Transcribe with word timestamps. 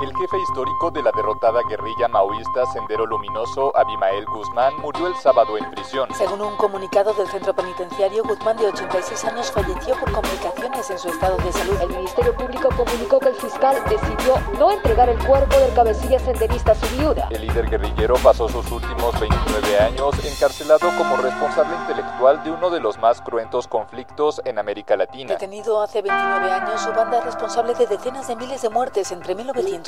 El 0.00 0.14
jefe 0.14 0.38
histórico 0.38 0.92
de 0.92 1.02
la 1.02 1.10
derrotada 1.10 1.60
guerrilla 1.68 2.06
maoísta 2.06 2.64
Sendero 2.72 3.04
Luminoso, 3.04 3.76
Abimael 3.76 4.24
Guzmán, 4.26 4.76
murió 4.80 5.08
el 5.08 5.16
sábado 5.16 5.58
en 5.58 5.68
prisión. 5.72 6.08
Según 6.14 6.40
un 6.40 6.56
comunicado 6.56 7.12
del 7.14 7.26
centro 7.26 7.52
penitenciario, 7.52 8.22
Guzmán, 8.22 8.56
de 8.58 8.68
86 8.68 9.24
años, 9.24 9.50
falleció 9.50 9.96
por 9.98 10.12
complicaciones 10.12 10.88
en 10.88 10.98
su 11.00 11.08
estado 11.08 11.36
de 11.38 11.50
salud. 11.50 11.80
El 11.82 11.88
Ministerio 11.88 12.32
Público 12.36 12.68
comunicó 12.76 13.18
que 13.18 13.30
el 13.30 13.34
fiscal 13.34 13.74
decidió 13.88 14.36
no 14.56 14.70
entregar 14.70 15.08
el 15.08 15.18
cuerpo 15.26 15.58
del 15.58 15.74
cabecilla 15.74 16.20
senderista 16.20 16.72
a 16.72 16.74
su 16.76 16.96
viuda. 16.96 17.26
El 17.30 17.44
líder 17.44 17.68
guerrillero 17.68 18.14
pasó 18.22 18.48
sus 18.48 18.70
últimos 18.70 19.18
29 19.18 19.80
años 19.80 20.14
encarcelado 20.24 20.96
como 20.96 21.16
responsable 21.16 21.74
intelectual 21.74 22.44
de 22.44 22.52
uno 22.52 22.70
de 22.70 22.78
los 22.78 22.98
más 22.98 23.20
cruentos 23.20 23.66
conflictos 23.66 24.40
en 24.44 24.60
América 24.60 24.96
Latina. 24.96 25.32
Detenido 25.32 25.82
hace 25.82 26.02
29 26.02 26.52
años, 26.52 26.82
su 26.82 26.92
banda 26.92 27.18
es 27.18 27.24
responsable 27.24 27.74
de 27.74 27.88
decenas 27.88 28.28
de 28.28 28.36
miles 28.36 28.62
de 28.62 28.68
muertes 28.68 29.10
entre 29.10 29.34
1900 29.34 29.87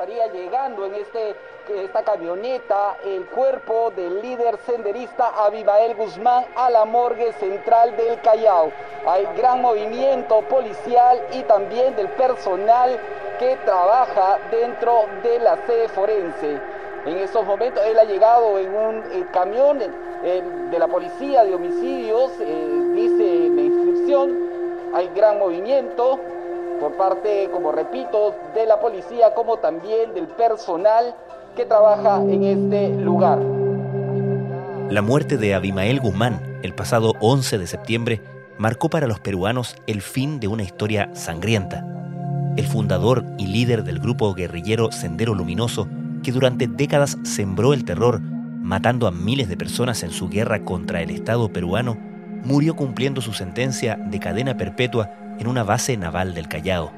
Estaría 0.00 0.26
llegando 0.28 0.86
en 0.86 0.94
este, 0.94 1.34
esta 1.68 2.02
camioneta 2.02 2.96
el 3.04 3.26
cuerpo 3.26 3.92
del 3.94 4.22
líder 4.22 4.58
senderista 4.64 5.28
Abimael 5.44 5.94
Guzmán 5.94 6.46
a 6.56 6.70
la 6.70 6.84
morgue 6.84 7.32
central 7.34 7.96
del 7.96 8.20
Callao. 8.20 8.70
Hay 9.06 9.26
gran 9.36 9.60
movimiento 9.60 10.40
policial 10.42 11.20
y 11.32 11.42
también 11.42 11.94
del 11.96 12.08
personal 12.10 12.98
que 13.38 13.56
trabaja 13.64 14.38
dentro 14.50 15.04
de 15.22 15.38
la 15.38 15.56
sede 15.66 15.88
forense. 15.88 16.58
En 17.06 17.16
estos 17.18 17.44
momentos 17.46 17.82
él 17.86 17.98
ha 17.98 18.04
llegado 18.04 18.58
en 18.58 18.74
un 18.74 18.96
eh, 19.12 19.26
camión 19.32 19.80
eh, 19.82 20.42
de 20.70 20.78
la 20.78 20.86
policía 20.86 21.44
de 21.44 21.54
homicidios, 21.54 22.32
eh, 22.40 22.92
dice 22.94 23.48
la 23.54 23.62
inscripción, 23.62 24.50
hay 24.92 25.10
gran 25.14 25.38
movimiento, 25.38 26.20
por 26.80 26.96
parte, 26.96 27.48
como 27.52 27.70
repito, 27.70 28.34
de 28.54 28.66
la 28.66 28.80
policía 28.80 29.34
como 29.34 29.58
también 29.58 30.14
del 30.14 30.26
personal 30.26 31.14
que 31.54 31.66
trabaja 31.66 32.22
en 32.22 32.42
este 32.44 32.88
lugar. 33.02 33.38
La 34.88 35.02
muerte 35.02 35.36
de 35.36 35.54
Abimael 35.54 36.00
Guzmán 36.00 36.50
el 36.62 36.74
pasado 36.74 37.14
11 37.20 37.58
de 37.58 37.66
septiembre 37.66 38.20
marcó 38.58 38.90
para 38.90 39.06
los 39.06 39.20
peruanos 39.20 39.76
el 39.86 40.02
fin 40.02 40.40
de 40.40 40.48
una 40.48 40.62
historia 40.62 41.10
sangrienta. 41.14 41.86
El 42.56 42.66
fundador 42.66 43.24
y 43.38 43.46
líder 43.46 43.84
del 43.84 44.00
grupo 44.00 44.34
guerrillero 44.34 44.92
Sendero 44.92 45.34
Luminoso, 45.34 45.88
que 46.22 46.32
durante 46.32 46.66
décadas 46.66 47.16
sembró 47.22 47.72
el 47.72 47.84
terror, 47.84 48.20
matando 48.20 49.06
a 49.06 49.10
miles 49.10 49.48
de 49.48 49.56
personas 49.56 50.02
en 50.02 50.10
su 50.10 50.28
guerra 50.28 50.64
contra 50.64 51.00
el 51.00 51.10
Estado 51.10 51.50
peruano, 51.50 51.96
murió 52.44 52.76
cumpliendo 52.76 53.20
su 53.20 53.32
sentencia 53.32 53.96
de 53.96 54.18
cadena 54.18 54.56
perpetua 54.56 55.10
en 55.40 55.48
una 55.48 55.64
base 55.64 55.96
naval 55.96 56.34
del 56.34 56.46
Callao. 56.46 56.92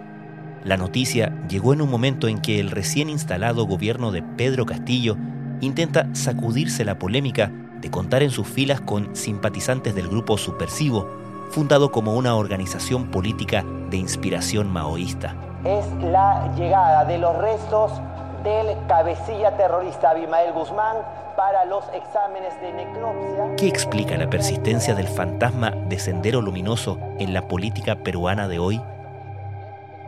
La 0.64 0.76
noticia 0.76 1.32
llegó 1.48 1.72
en 1.72 1.80
un 1.80 1.90
momento 1.90 2.28
en 2.28 2.40
que 2.40 2.60
el 2.60 2.70
recién 2.70 3.08
instalado 3.08 3.64
gobierno 3.64 4.12
de 4.12 4.22
Pedro 4.22 4.66
Castillo 4.66 5.16
intenta 5.60 6.08
sacudirse 6.12 6.84
la 6.84 6.98
polémica 6.98 7.50
de 7.80 7.90
contar 7.90 8.22
en 8.22 8.30
sus 8.30 8.46
filas 8.46 8.80
con 8.80 9.14
simpatizantes 9.16 9.94
del 9.94 10.08
grupo 10.08 10.38
Supersivo, 10.38 11.08
fundado 11.50 11.90
como 11.90 12.14
una 12.14 12.34
organización 12.34 13.10
política 13.10 13.64
de 13.90 13.96
inspiración 13.96 14.72
maoísta. 14.72 15.36
Es 15.64 15.86
la 16.02 16.52
llegada 16.56 17.04
de 17.04 17.18
los 17.18 17.36
restos 17.38 17.92
del 18.42 18.76
cabecilla 18.88 19.56
terrorista 19.56 20.10
Abimael 20.10 20.52
Guzmán 20.52 20.96
para 21.36 21.64
los 21.64 21.84
exámenes 21.94 22.60
de 22.60 22.72
necropsia. 22.72 23.56
¿Qué 23.56 23.68
explica 23.68 24.16
la 24.16 24.28
persistencia 24.28 24.94
del 24.94 25.08
fantasma 25.08 25.70
de 25.70 25.98
Sendero 25.98 26.40
Luminoso 26.40 26.98
en 27.18 27.32
la 27.32 27.48
política 27.48 27.96
peruana 27.96 28.48
de 28.48 28.58
hoy? 28.58 28.82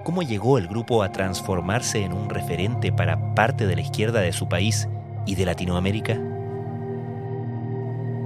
¿Cómo 0.02 0.22
llegó 0.22 0.58
el 0.58 0.68
grupo 0.68 1.02
a 1.02 1.12
transformarse 1.12 2.04
en 2.04 2.12
un 2.12 2.28
referente 2.28 2.92
para 2.92 3.34
parte 3.34 3.66
de 3.66 3.76
la 3.76 3.82
izquierda 3.82 4.20
de 4.20 4.32
su 4.32 4.48
país 4.48 4.88
y 5.26 5.34
de 5.36 5.46
Latinoamérica? 5.46 6.14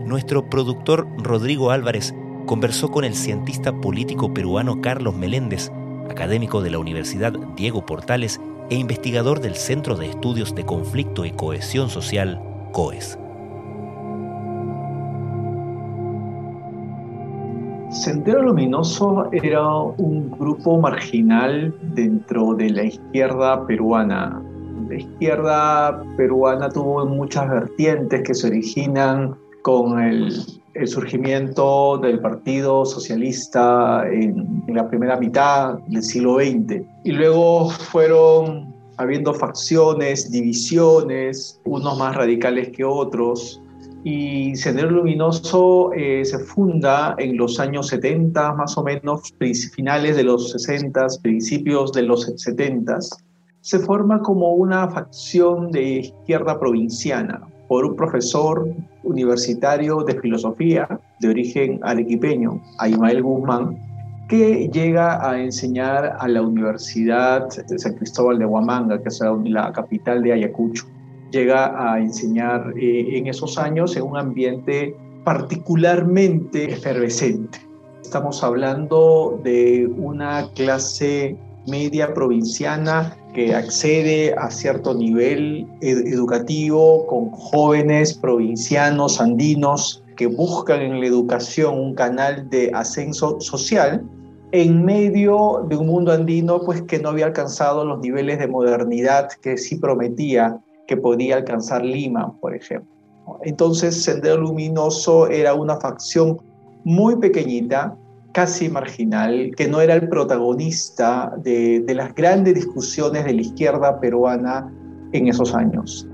Nuestro 0.05 0.49
productor 0.49 1.07
Rodrigo 1.23 1.71
Álvarez 1.71 2.15
conversó 2.47 2.91
con 2.91 3.05
el 3.05 3.15
cientista 3.15 3.73
político 3.73 4.33
peruano 4.33 4.81
Carlos 4.81 5.15
Meléndez, 5.15 5.71
académico 6.11 6.63
de 6.63 6.71
la 6.71 6.79
Universidad 6.79 7.33
Diego 7.55 7.85
Portales 7.85 8.41
e 8.71 8.75
investigador 8.75 9.41
del 9.41 9.55
Centro 9.55 9.97
de 9.97 10.11
Estudios 10.11 10.55
de 10.55 10.65
Conflicto 10.65 11.25
y 11.25 11.31
Cohesión 11.33 11.89
Social, 11.89 12.41
COES. 12.73 13.19
Sendero 17.91 18.43
Luminoso 18.43 19.31
era 19.33 19.67
un 19.73 20.31
grupo 20.31 20.79
marginal 20.79 21.75
dentro 21.95 22.55
de 22.55 22.69
la 22.71 22.85
izquierda 22.85 23.67
peruana. 23.67 24.43
La 24.89 24.97
izquierda 24.97 26.05
peruana 26.17 26.69
tuvo 26.69 27.07
muchas 27.07 27.49
vertientes 27.49 28.23
que 28.23 28.35
se 28.35 28.49
originan 28.49 29.35
con 29.63 29.99
el, 30.01 30.35
surgimiento 30.87 31.99
del 31.99 32.21
Partido 32.21 32.85
Socialista 32.85 34.05
en, 34.09 34.63
en, 34.69 34.75
la 34.75 34.89
primera 34.89 35.17
mitad 35.17 35.79
del 35.89 36.03
siglo 36.03 36.37
XX. 36.37 36.83
Y 37.05 37.13
luego 37.13 37.71
fueron 37.71 38.69
habiendo 38.99 39.33
facciones, 39.33 40.31
divisiones, 40.31 41.61
unos 41.65 41.99
más 41.99 42.15
radicales 42.15 42.71
que 42.71 42.85
otros. 42.85 43.63
Y 44.05 44.55
Sendero 44.57 44.91
Luminoso 44.91 45.93
eh, 45.95 46.25
se 46.25 46.39
funda 46.39 47.15
en 47.19 47.37
los 47.37 47.59
años 47.59 47.89
70, 47.89 48.53
más 48.55 48.77
o 48.77 48.83
menos, 48.83 49.35
finales 49.75 50.17
de 50.17 50.25
los 50.25 50.53
60, 50.53 51.07
principios 51.23 51.93
de 51.93 52.03
los 52.03 52.25
70. 52.37 52.99
Se 53.61 53.79
forma 53.79 54.21
como 54.23 54.53
una 54.55 54.89
facción 54.89 55.71
de 55.71 55.83
izquierda 55.83 56.59
provinciana 56.59 57.41
por 57.69 57.85
un 57.85 57.97
profesor 57.97 58.69
universitario 59.09 60.03
de 60.03 60.21
filosofía 60.21 60.87
de 61.21 61.29
origen 61.29 61.81
arequipeño, 61.83 62.61
Aymael 62.79 63.23
Guzmán, 63.23 63.77
que 64.29 64.69
llega 64.69 65.29
a 65.29 65.41
enseñar 65.41 66.17
a 66.21 66.29
la 66.29 66.43
Universidad 66.43 67.49
de 67.49 67.79
San 67.79 67.95
Cristóbal 67.95 68.39
de 68.39 68.45
Huamanga, 68.45 69.03
que 69.03 69.09
es 69.09 69.21
la 69.45 69.73
capital 69.73 70.23
de 70.23 70.35
Ayacucho. 70.35 70.85
Llega 71.31 71.93
a 71.93 71.99
enseñar 71.99 72.75
eh, 72.79 73.19
en 73.19 73.27
esos 73.27 73.59
años 73.59 73.97
en 73.97 74.03
un 74.03 74.17
ambiente 74.19 74.95
particularmente 75.25 76.73
efervescente. 76.73 77.59
Estamos 78.03 78.43
hablando 78.45 79.41
de 79.43 79.91
una 79.97 80.49
clase 80.55 81.37
media 81.67 82.15
provinciana 82.15 83.17
que 83.35 83.55
accede 83.55 84.35
a 84.39 84.51
cierto 84.51 84.95
nivel 84.95 85.67
educativo 85.81 87.07
con 87.07 87.31
jóvenes 87.31 88.15
provincianos 88.15 89.21
andinos 89.21 90.03
que 90.17 90.27
buscan 90.27 90.81
en 90.81 91.01
la 91.01 91.07
educación 91.07 91.79
un 91.79 91.95
canal 91.95 92.49
de 92.51 92.71
ascenso 92.75 93.41
social 93.41 94.03
en 94.53 94.85
medio 94.85 95.67
de 95.69 95.77
un 95.77 95.87
mundo 95.87 96.13
andino 96.13 96.61
pues 96.65 96.83
que 96.83 96.99
no 96.99 97.11
había 97.11 97.27
alcanzado 97.27 97.85
los 97.85 98.01
niveles 98.01 98.39
de 98.39 98.49
modernidad 98.49 99.29
que 99.43 99.59
sí 99.59 99.77
prometía 99.77 100.59
que 100.87 100.97
podía 100.97 101.37
alcanzar 101.37 101.85
Lima, 101.85 102.35
por 102.41 102.57
ejemplo. 102.57 102.91
Entonces 103.43 104.03
Sendero 104.03 104.39
Luminoso 104.39 105.29
era 105.29 105.55
una 105.55 105.77
facción 105.77 106.39
muy 106.85 107.17
pequeñita, 107.17 107.95
casi 108.33 108.69
marginal, 108.69 109.53
que 109.57 109.69
no 109.69 109.81
era 109.81 109.95
el 109.95 110.09
protagonista 110.09 111.33
de, 111.39 111.85
las 111.89 112.15
grandes 112.15 112.55
discusiones 112.55 113.25
de 113.25 113.35
la 113.35 113.41
izquierda 113.41 114.01
peruana 114.01 114.73
en 115.13 115.29
esos 115.29 115.55
años. 115.55 116.07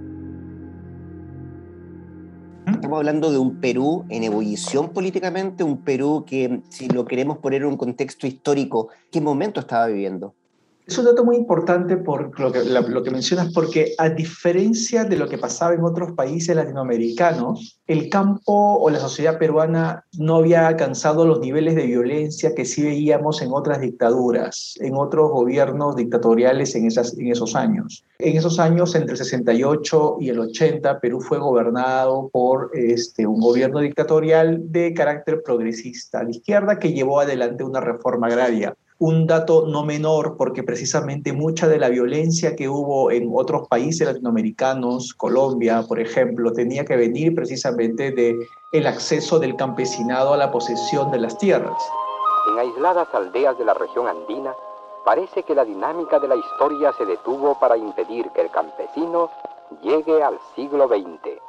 Estamos 2.67 2.99
hablando 2.99 3.31
de 3.31 3.39
un 3.39 3.61
Perú 3.61 4.05
en 4.09 4.25
ebullición 4.25 4.91
políticamente, 4.91 5.65
un 5.65 5.79
Perú 5.79 6.25
que, 6.27 6.63
si 6.69 6.89
lo 6.89 7.05
queremos 7.05 7.39
poner 7.39 7.63
en 7.63 7.69
un 7.69 7.77
contexto 7.77 8.27
histórico, 8.27 8.89
¿qué 9.11 9.21
momento 9.21 9.61
estaba 9.61 9.87
viviendo? 9.87 10.35
Es 10.87 10.99
un 10.99 11.07
dato 11.07 11.25
muy 11.25 11.37
importante 11.37 11.97
por 11.97 12.39
lo 12.39 12.53
que, 13.03 13.11
mencionas, 13.11 13.51
porque 13.55 13.95
a 13.97 14.11
diferencia 14.11 15.05
de 15.05 15.17
lo 15.17 15.27
que 15.27 15.39
pasaba 15.39 15.73
en 15.73 15.83
otros 15.83 16.13
países 16.13 16.55
latinoamericanos, 16.55 17.81
el 17.87 18.11
campo 18.11 18.53
o 18.53 18.91
la 18.91 18.99
sociedad 18.99 19.39
peruana 19.39 20.05
no 20.19 20.37
había 20.37 20.67
alcanzado 20.67 21.27
los 21.27 21.41
niveles 21.41 21.75
de 21.75 21.87
violencia 21.87 22.55
que 22.55 22.67
sí 22.67 22.83
veíamos 22.83 23.41
en 23.41 23.53
otras 23.53 23.81
dictaduras, 23.81 24.75
en 24.79 24.95
otros 24.95 25.31
gobiernos 25.31 25.97
dictatoriales 25.97 26.75
en, 26.75 26.87
esas, 26.87 27.17
en 27.17 27.29
esos 27.29 27.57
años. 27.57 28.05
En 28.19 28.37
esos 28.37 28.59
años, 28.59 28.95
entre 28.95 29.13
el 29.13 29.19
68 29.19 30.19
y 30.21 30.29
el 30.29 30.39
80, 30.39 31.01
Perú 31.01 31.23
fue 31.23 31.39
gobernado 31.39 32.29
por 32.31 32.71
este, 32.75 33.27
un 33.27 33.41
gobierno 33.41 33.81
dictatorial 33.81 34.71
de 34.71 34.93
carácter 34.93 35.43
progresista 35.43 36.23
de 36.23 36.33
izquierda 36.33 36.79
que 36.79 36.93
llevó 36.93 37.21
adelante 37.21 37.65
una 37.65 37.81
reforma 37.81 38.27
agraria 38.27 38.77
un 39.05 39.27
dato 39.27 39.67
no 39.67 39.85
menor 39.85 40.39
porque 40.39 40.63
precisamente 40.63 41.35
mucha 41.35 41.69
de 41.69 41.79
la 41.79 41.91
violencia 41.91 42.57
que 42.57 42.71
hubo 42.71 43.11
en 43.11 43.31
otros 43.35 43.69
países 43.69 44.07
latinoamericanos, 44.07 45.13
Colombia, 45.13 45.85
por 45.87 46.01
ejemplo, 46.01 46.55
tenía 46.55 46.87
que 46.87 46.97
venir 46.97 47.35
precisamente 47.35 48.13
de 48.13 48.35
el 48.73 48.87
acceso 48.87 49.39
del 49.39 49.57
campesinado 49.57 50.33
a 50.33 50.39
la 50.39 50.51
posesión 50.51 51.11
de 51.11 51.19
las 51.19 51.37
tierras. 51.37 51.77
En 52.51 52.59
aisladas 52.59 53.07
aldeas 53.13 53.59
de 53.59 53.67
la 53.67 53.75
región 53.75 54.09
andina, 54.09 54.55
parece 55.05 55.43
que 55.43 55.55
la 55.55 55.67
dinámica 55.67 56.19
de 56.19 56.29
la 56.29 56.37
historia 56.37 56.91
se 56.97 57.05
detuvo 57.05 57.61
para 57.61 57.77
impedir 57.77 58.31
que 58.31 58.41
el 58.41 58.51
campesino 58.51 59.29
llegue 59.83 60.23
al 60.23 60.39
siglo 60.57 60.89
XX. 60.89 61.43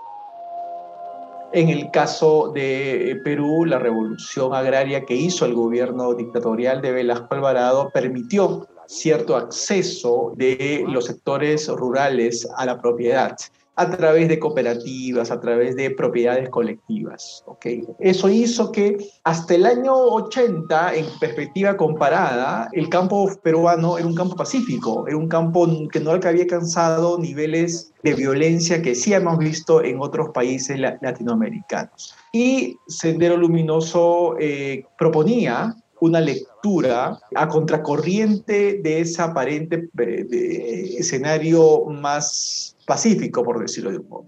En 1.56 1.70
el 1.70 1.90
caso 1.90 2.52
de 2.54 3.22
Perú, 3.24 3.64
la 3.64 3.80
revolución 3.80 4.54
agraria 4.54 5.06
que 5.06 5.16
hizo 5.16 5.46
el 5.46 5.54
gobierno 5.54 6.14
dictatorial 6.14 6.82
de 6.82 6.92
Velasco 6.92 7.34
Alvarado 7.34 7.90
permitió 7.94 8.68
cierto 8.88 9.38
acceso 9.38 10.34
de 10.36 10.84
los 10.86 11.06
sectores 11.06 11.70
rurales 11.70 12.46
a 12.58 12.66
la 12.66 12.82
propiedad 12.82 13.38
a 13.78 13.90
través 13.90 14.30
de 14.30 14.40
cooperativas, 14.40 15.32
a 15.32 15.40
través 15.40 15.76
de 15.76 15.92
propiedades 15.92 16.50
colectivas. 16.50 17.44
¿okay? 17.46 17.86
Eso 18.00 18.30
hizo 18.30 18.72
que 18.72 18.98
hasta 19.24 19.56
el 19.56 19.66
año 19.66 19.94
80, 19.94 20.96
en 20.96 21.06
perspectiva 21.20 21.76
comparada, 21.76 22.70
el 22.72 22.90
campo 22.90 23.30
peruano 23.44 23.98
era 23.98 24.08
un 24.08 24.16
campo 24.16 24.36
pacífico, 24.36 25.06
era 25.08 25.18
un 25.18 25.28
campo 25.28 25.68
que 25.92 26.00
no 26.00 26.12
había 26.12 26.44
alcanzado 26.44 27.18
niveles 27.18 27.92
de 28.04 28.14
violencia 28.14 28.82
que 28.82 28.96
sí 28.96 29.14
hemos 29.14 29.38
visto 29.38 29.84
en 29.84 30.00
otros 30.00 30.30
países 30.30 30.80
latinoamericanos. 30.80 32.16
Y 32.32 32.78
Sendero 32.88 33.36
Luminoso 33.36 34.36
eh, 34.40 34.86
proponía 34.98 35.76
una 36.02 36.22
lectura 36.22 37.20
a 37.34 37.48
contracorriente 37.48 38.80
de 38.82 39.02
ese 39.02 39.22
aparente 39.22 39.90
eh, 39.98 40.96
escenario 41.00 41.86
más 41.86 42.75
pacífico, 42.86 43.44
por 43.44 43.60
decirlo 43.60 43.92
de 43.92 43.98
un 44.00 44.08
modo. 44.08 44.26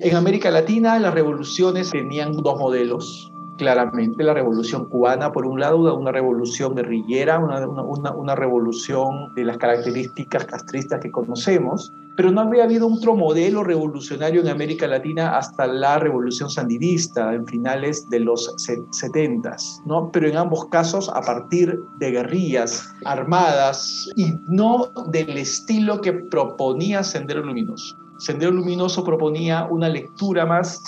En 0.00 0.14
América 0.14 0.50
Latina 0.50 0.98
las 0.98 1.12
revoluciones 1.12 1.90
tenían 1.90 2.32
dos 2.32 2.58
modelos, 2.58 3.32
claramente 3.58 4.24
la 4.24 4.32
revolución 4.32 4.88
cubana, 4.88 5.32
por 5.32 5.44
un 5.44 5.60
lado, 5.60 5.94
una 5.94 6.12
revolución 6.12 6.74
guerrillera, 6.74 7.38
una, 7.38 7.66
una, 7.66 8.12
una, 8.12 8.34
revolución 8.34 9.34
de 9.34 9.44
las 9.44 9.58
características 9.58 10.46
castristas 10.46 11.00
que 11.00 11.10
conocemos, 11.10 11.92
pero 12.16 12.30
no 12.30 12.40
había 12.40 12.64
habido 12.64 12.88
otro 12.88 13.14
modelo 13.14 13.62
revolucionario 13.62 14.40
en 14.40 14.48
América 14.48 14.86
Latina 14.86 15.36
hasta 15.36 15.66
la 15.66 15.98
revolución 15.98 16.48
sandinista 16.48 17.34
en 17.34 17.46
finales 17.46 18.08
de 18.08 18.20
los 18.20 18.54
70, 18.56 19.56
¿no? 19.84 20.10
pero 20.10 20.28
en 20.28 20.36
ambos 20.36 20.66
casos 20.66 21.10
a 21.10 21.20
partir 21.20 21.78
de 21.98 22.10
guerrillas 22.10 22.92
armadas 23.04 24.08
y 24.16 24.32
no 24.46 24.90
del 25.10 25.36
estilo 25.36 26.00
que 26.00 26.12
proponía 26.12 27.02
Sendero 27.02 27.42
Luminoso. 27.42 27.96
Sendero 28.18 28.52
Luminoso 28.52 29.04
proponía 29.04 29.66
una 29.70 29.88
lectura 29.88 30.44
más 30.44 30.82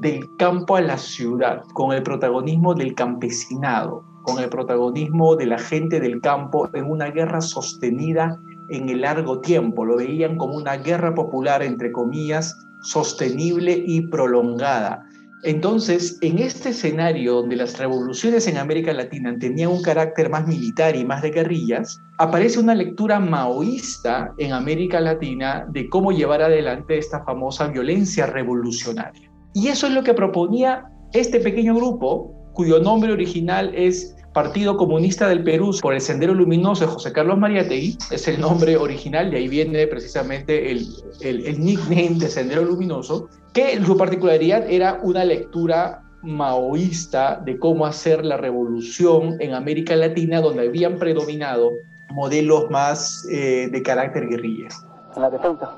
del 0.00 0.28
campo 0.36 0.76
a 0.76 0.80
la 0.80 0.96
ciudad, 0.96 1.62
con 1.74 1.92
el 1.92 2.02
protagonismo 2.02 2.74
del 2.74 2.94
campesinado, 2.94 4.04
con 4.22 4.38
el 4.38 4.48
protagonismo 4.48 5.36
de 5.36 5.46
la 5.46 5.58
gente 5.58 6.00
del 6.00 6.20
campo 6.20 6.68
en 6.74 6.90
una 6.90 7.10
guerra 7.10 7.40
sostenida 7.40 8.38
en 8.70 8.88
el 8.88 9.02
largo 9.02 9.40
tiempo. 9.40 9.84
Lo 9.84 9.96
veían 9.96 10.36
como 10.36 10.54
una 10.54 10.76
guerra 10.76 11.14
popular, 11.14 11.62
entre 11.62 11.92
comillas, 11.92 12.56
sostenible 12.82 13.82
y 13.86 14.00
prolongada. 14.06 15.04
Entonces, 15.44 16.18
en 16.20 16.38
este 16.38 16.68
escenario 16.68 17.34
donde 17.34 17.56
las 17.56 17.76
revoluciones 17.78 18.46
en 18.46 18.58
América 18.58 18.92
Latina 18.92 19.36
tenían 19.38 19.72
un 19.72 19.82
carácter 19.82 20.30
más 20.30 20.46
militar 20.46 20.94
y 20.94 21.04
más 21.04 21.20
de 21.20 21.30
guerrillas, 21.30 22.00
aparece 22.18 22.60
una 22.60 22.76
lectura 22.76 23.18
maoísta 23.18 24.32
en 24.38 24.52
América 24.52 25.00
Latina 25.00 25.66
de 25.70 25.88
cómo 25.88 26.12
llevar 26.12 26.42
adelante 26.42 26.96
esta 26.96 27.24
famosa 27.24 27.66
violencia 27.66 28.26
revolucionaria. 28.26 29.31
Y 29.54 29.68
eso 29.68 29.86
es 29.86 29.92
lo 29.92 30.02
que 30.02 30.14
proponía 30.14 30.90
este 31.12 31.40
pequeño 31.40 31.74
grupo, 31.74 32.32
cuyo 32.54 32.80
nombre 32.80 33.12
original 33.12 33.72
es 33.74 34.16
Partido 34.32 34.78
Comunista 34.78 35.28
del 35.28 35.44
Perú 35.44 35.76
por 35.82 35.92
el 35.92 36.00
Sendero 36.00 36.32
Luminoso 36.32 36.86
de 36.86 36.92
José 36.92 37.12
Carlos 37.12 37.38
Mariategui, 37.38 37.98
es 38.10 38.26
el 38.28 38.40
nombre 38.40 38.76
original, 38.76 39.30
de 39.30 39.36
ahí 39.36 39.48
viene 39.48 39.86
precisamente 39.86 40.70
el, 40.70 40.86
el, 41.20 41.60
nickname 41.60 42.18
de 42.18 42.28
Sendero 42.28 42.64
Luminoso, 42.64 43.28
que 43.52 43.78
su 43.84 43.96
particularidad 43.96 44.68
era 44.70 44.98
una 45.02 45.24
lectura 45.24 46.02
maoísta 46.22 47.42
de 47.44 47.58
cómo 47.58 47.84
hacer 47.84 48.24
la 48.24 48.38
revolución 48.38 49.36
en 49.40 49.52
América 49.52 49.96
Latina, 49.96 50.40
donde 50.40 50.66
habían 50.66 50.98
predominado 50.98 51.70
modelos 52.10 52.70
más 52.70 53.26
eh, 53.30 53.68
de 53.70 53.82
carácter 53.82 54.28
guerrilla. 54.28 54.68
En 55.14 55.22
la 55.22 55.30
defensa, 55.30 55.70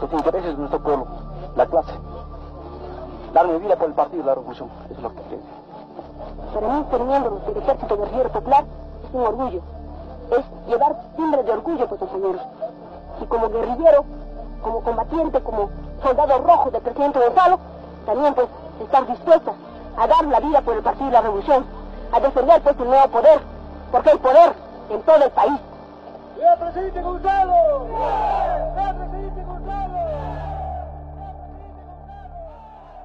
los 0.00 0.12
intereses 0.12 0.58
nuestro 0.58 0.82
pueblo, 0.82 1.06
la 1.56 1.66
clase, 1.66 1.92
dar 3.32 3.48
mi 3.48 3.58
vida 3.58 3.76
por 3.76 3.88
el 3.88 3.94
partido 3.94 4.22
de 4.22 4.28
la 4.28 4.34
revolución, 4.34 4.68
eso 4.84 4.94
es 4.94 5.02
lo 5.02 5.10
que 5.10 5.22
quiero. 5.22 5.42
Para 6.54 6.68
mí, 6.68 6.84
ser 6.90 7.00
miembro 7.00 7.40
del 7.46 7.56
Ejército 7.56 7.96
Guerrillero 7.96 8.30
Popular 8.30 8.64
es 9.04 9.14
un 9.14 9.22
orgullo. 9.22 9.60
Es 10.30 10.44
llevar 10.68 10.96
timbre 11.16 11.42
de 11.42 11.52
orgullo, 11.52 11.88
pues, 11.88 11.98
compañeros. 11.98 12.42
Y 13.20 13.24
como 13.26 13.48
guerrillero, 13.48 14.04
como 14.62 14.82
combatiente, 14.82 15.40
como 15.42 15.70
soldado 16.02 16.38
rojo 16.38 16.70
del 16.70 16.82
presidente 16.82 17.18
Gonzalo, 17.18 17.58
también, 18.06 18.34
pues, 18.34 18.48
estar 18.82 19.06
dispuesta 19.06 19.52
a 19.96 20.06
dar 20.06 20.24
la 20.24 20.40
vida 20.40 20.60
por 20.62 20.76
el 20.76 20.82
partido 20.82 21.06
de 21.06 21.12
la 21.12 21.20
revolución, 21.22 21.64
a 22.12 22.20
defender, 22.20 22.62
pues, 22.62 22.78
el 22.78 22.86
nuevo 22.86 23.08
poder, 23.08 23.40
porque 23.90 24.10
hay 24.10 24.18
poder 24.18 24.52
en 24.90 25.02
todo 25.02 25.24
el 25.24 25.30
país. 25.30 25.60
¡Viva 26.36 26.56
presidente 26.56 27.02
Gonzalo! 27.02 27.54
¡Viva 27.86 28.94
presidente 28.98 29.44
Gonzalo! 29.44 30.01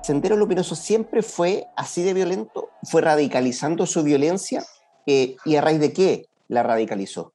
Sendero 0.07 0.37
Luminoso 0.37 0.73
siempre 0.73 1.21
fue 1.21 1.65
así 1.75 2.01
de 2.01 2.13
violento, 2.13 2.69
fue 2.83 3.01
radicalizando 3.01 3.85
su 3.85 4.03
violencia 4.03 4.63
eh, 5.05 5.35
y 5.43 5.55
a 5.57 5.61
raíz 5.61 5.81
de 5.81 5.91
qué 5.91 6.27
la 6.47 6.63
radicalizó. 6.63 7.33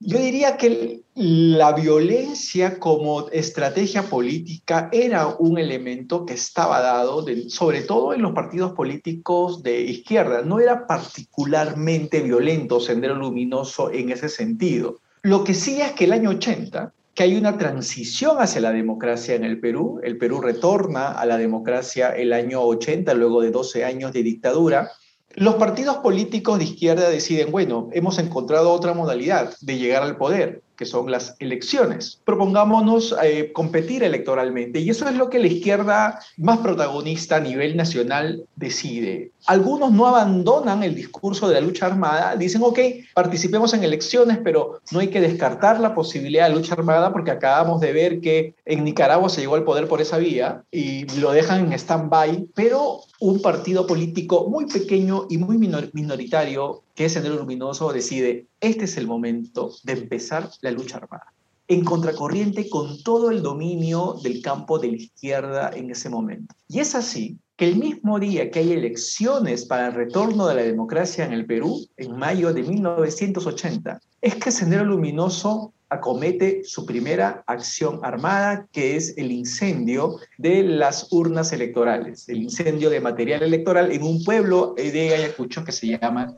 Yo 0.00 0.18
diría 0.18 0.58
que 0.58 1.00
la 1.14 1.72
violencia 1.72 2.78
como 2.78 3.30
estrategia 3.30 4.02
política 4.02 4.90
era 4.92 5.28
un 5.28 5.56
elemento 5.56 6.26
que 6.26 6.34
estaba 6.34 6.82
dado, 6.82 7.24
sobre 7.48 7.80
todo 7.84 8.12
en 8.12 8.20
los 8.20 8.32
partidos 8.32 8.72
políticos 8.72 9.62
de 9.62 9.80
izquierda. 9.80 10.42
No 10.42 10.60
era 10.60 10.86
particularmente 10.86 12.20
violento 12.20 12.80
Sendero 12.80 13.14
Luminoso 13.14 13.90
en 13.90 14.10
ese 14.10 14.28
sentido. 14.28 15.00
Lo 15.22 15.42
que 15.42 15.54
sí 15.54 15.80
es 15.80 15.92
que 15.92 16.04
el 16.04 16.12
año 16.12 16.28
80 16.28 16.92
que 17.14 17.24
hay 17.24 17.36
una 17.36 17.58
transición 17.58 18.36
hacia 18.38 18.60
la 18.60 18.72
democracia 18.72 19.34
en 19.34 19.44
el 19.44 19.60
Perú. 19.60 20.00
El 20.02 20.18
Perú 20.18 20.40
retorna 20.40 21.12
a 21.12 21.26
la 21.26 21.36
democracia 21.38 22.10
el 22.10 22.32
año 22.32 22.62
80, 22.62 23.12
luego 23.14 23.42
de 23.42 23.50
12 23.50 23.84
años 23.84 24.12
de 24.12 24.22
dictadura. 24.22 24.90
Los 25.34 25.56
partidos 25.56 25.98
políticos 25.98 26.58
de 26.58 26.64
izquierda 26.64 27.08
deciden, 27.08 27.52
bueno, 27.52 27.88
hemos 27.92 28.18
encontrado 28.18 28.72
otra 28.72 28.94
modalidad 28.94 29.54
de 29.60 29.78
llegar 29.78 30.02
al 30.02 30.16
poder 30.16 30.62
que 30.80 30.86
son 30.86 31.10
las 31.10 31.36
elecciones. 31.40 32.22
Propongámonos 32.24 33.14
eh, 33.22 33.52
competir 33.52 34.02
electoralmente 34.02 34.80
y 34.80 34.88
eso 34.88 35.06
es 35.06 35.14
lo 35.14 35.28
que 35.28 35.38
la 35.38 35.48
izquierda 35.48 36.20
más 36.38 36.56
protagonista 36.60 37.36
a 37.36 37.40
nivel 37.40 37.76
nacional 37.76 38.46
decide. 38.56 39.30
Algunos 39.44 39.92
no 39.92 40.06
abandonan 40.06 40.82
el 40.82 40.94
discurso 40.94 41.48
de 41.48 41.54
la 41.56 41.60
lucha 41.60 41.84
armada, 41.84 42.34
dicen, 42.34 42.62
ok, 42.64 42.78
participemos 43.12 43.74
en 43.74 43.84
elecciones, 43.84 44.38
pero 44.42 44.80
no 44.90 45.00
hay 45.00 45.08
que 45.08 45.20
descartar 45.20 45.80
la 45.80 45.94
posibilidad 45.94 46.48
de 46.48 46.54
lucha 46.54 46.72
armada 46.72 47.12
porque 47.12 47.30
acabamos 47.30 47.82
de 47.82 47.92
ver 47.92 48.20
que 48.22 48.54
en 48.64 48.82
Nicaragua 48.82 49.28
se 49.28 49.42
llegó 49.42 49.56
al 49.56 49.64
poder 49.64 49.86
por 49.86 50.00
esa 50.00 50.16
vía 50.16 50.62
y 50.70 51.04
lo 51.20 51.32
dejan 51.32 51.66
en 51.66 51.72
stand-by, 51.74 52.48
pero 52.54 53.02
un 53.18 53.42
partido 53.42 53.86
político 53.86 54.48
muy 54.48 54.64
pequeño 54.64 55.26
y 55.28 55.36
muy 55.36 55.58
minoritario 55.58 56.84
que 57.00 57.06
es 57.06 57.14
Sendero 57.14 57.36
Luminoso 57.36 57.94
decide, 57.94 58.46
este 58.60 58.84
es 58.84 58.98
el 58.98 59.06
momento 59.06 59.72
de 59.84 59.94
empezar 59.94 60.50
la 60.60 60.70
lucha 60.70 60.98
armada. 60.98 61.32
En 61.66 61.82
contracorriente 61.82 62.68
con 62.68 63.02
todo 63.02 63.30
el 63.30 63.40
dominio 63.40 64.16
del 64.22 64.42
campo 64.42 64.78
de 64.78 64.88
la 64.88 64.96
izquierda 64.98 65.70
en 65.74 65.90
ese 65.90 66.10
momento. 66.10 66.54
Y 66.68 66.80
es 66.80 66.94
así 66.94 67.38
que 67.56 67.68
el 67.68 67.76
mismo 67.76 68.20
día 68.20 68.50
que 68.50 68.58
hay 68.58 68.72
elecciones 68.72 69.64
para 69.64 69.86
el 69.86 69.94
retorno 69.94 70.46
de 70.46 70.56
la 70.56 70.62
democracia 70.62 71.24
en 71.24 71.32
el 71.32 71.46
Perú, 71.46 71.88
en 71.96 72.18
mayo 72.18 72.52
de 72.52 72.64
1980, 72.64 73.98
es 74.20 74.34
que 74.34 74.50
Sendero 74.50 74.84
Luminoso 74.84 75.72
acomete 75.88 76.64
su 76.64 76.84
primera 76.84 77.42
acción 77.46 78.00
armada, 78.02 78.68
que 78.72 78.96
es 78.96 79.16
el 79.16 79.32
incendio 79.32 80.18
de 80.36 80.64
las 80.64 81.10
urnas 81.10 81.54
electorales, 81.54 82.28
el 82.28 82.42
incendio 82.42 82.90
de 82.90 83.00
material 83.00 83.42
electoral 83.42 83.90
en 83.90 84.02
un 84.02 84.22
pueblo 84.22 84.74
de 84.76 85.14
Ayacucho 85.14 85.64
que 85.64 85.72
se 85.72 85.98
llama 85.98 86.36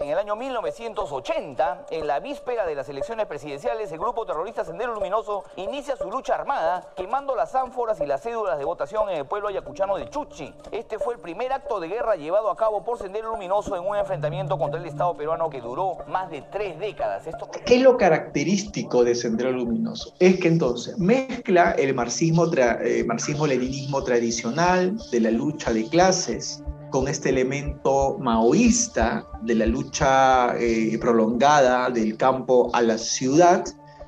en 0.00 0.08
el 0.10 0.18
año 0.18 0.34
1980, 0.34 1.86
en 1.90 2.06
la 2.08 2.18
víspera 2.18 2.66
de 2.66 2.74
las 2.74 2.88
elecciones 2.88 3.26
presidenciales, 3.26 3.92
el 3.92 3.98
grupo 4.00 4.26
terrorista 4.26 4.64
Sendero 4.64 4.94
Luminoso 4.94 5.44
inicia 5.54 5.96
su 5.96 6.10
lucha 6.10 6.34
armada 6.34 6.92
quemando 6.96 7.36
las 7.36 7.54
ánforas 7.54 8.00
y 8.00 8.06
las 8.06 8.20
cédulas 8.20 8.58
de 8.58 8.64
votación 8.64 9.08
en 9.10 9.18
el 9.18 9.26
pueblo 9.26 9.46
ayacuchano 9.46 9.96
de 9.96 10.10
Chuchi. 10.10 10.52
Este 10.72 10.98
fue 10.98 11.14
el 11.14 11.20
primer 11.20 11.52
acto 11.52 11.78
de 11.78 11.86
guerra 11.86 12.16
llevado 12.16 12.50
a 12.50 12.56
cabo 12.56 12.84
por 12.84 12.98
Sendero 12.98 13.30
Luminoso 13.30 13.76
en 13.76 13.86
un 13.86 13.96
enfrentamiento 13.96 14.58
contra 14.58 14.80
el 14.80 14.86
Estado 14.86 15.16
peruano 15.16 15.48
que 15.48 15.60
duró 15.60 15.98
más 16.08 16.30
de 16.30 16.42
tres 16.42 16.76
décadas. 16.80 17.24
Esto... 17.28 17.48
¿Qué 17.64 17.76
es 17.76 17.82
lo 17.82 17.96
característico 17.96 19.04
de 19.04 19.14
Sendero 19.14 19.52
Luminoso? 19.52 20.14
Es 20.18 20.40
que 20.40 20.48
entonces 20.48 20.98
mezcla 20.98 21.76
el 21.78 21.94
marxismo, 21.94 22.46
eh, 22.56 23.04
marxismo-leninismo 23.06 24.02
tradicional 24.02 24.98
de 25.12 25.20
la 25.20 25.30
lucha 25.30 25.72
de 25.72 25.88
clases 25.88 26.60
con 26.90 27.08
este 27.08 27.30
elemento 27.30 28.16
maoísta 28.18 29.26
de 29.42 29.54
la 29.54 29.66
lucha 29.66 30.56
eh, 30.58 30.96
prolongada 31.00 31.90
del 31.90 32.16
campo 32.16 32.70
a 32.74 32.82
la 32.82 32.98
ciudad, 32.98 33.64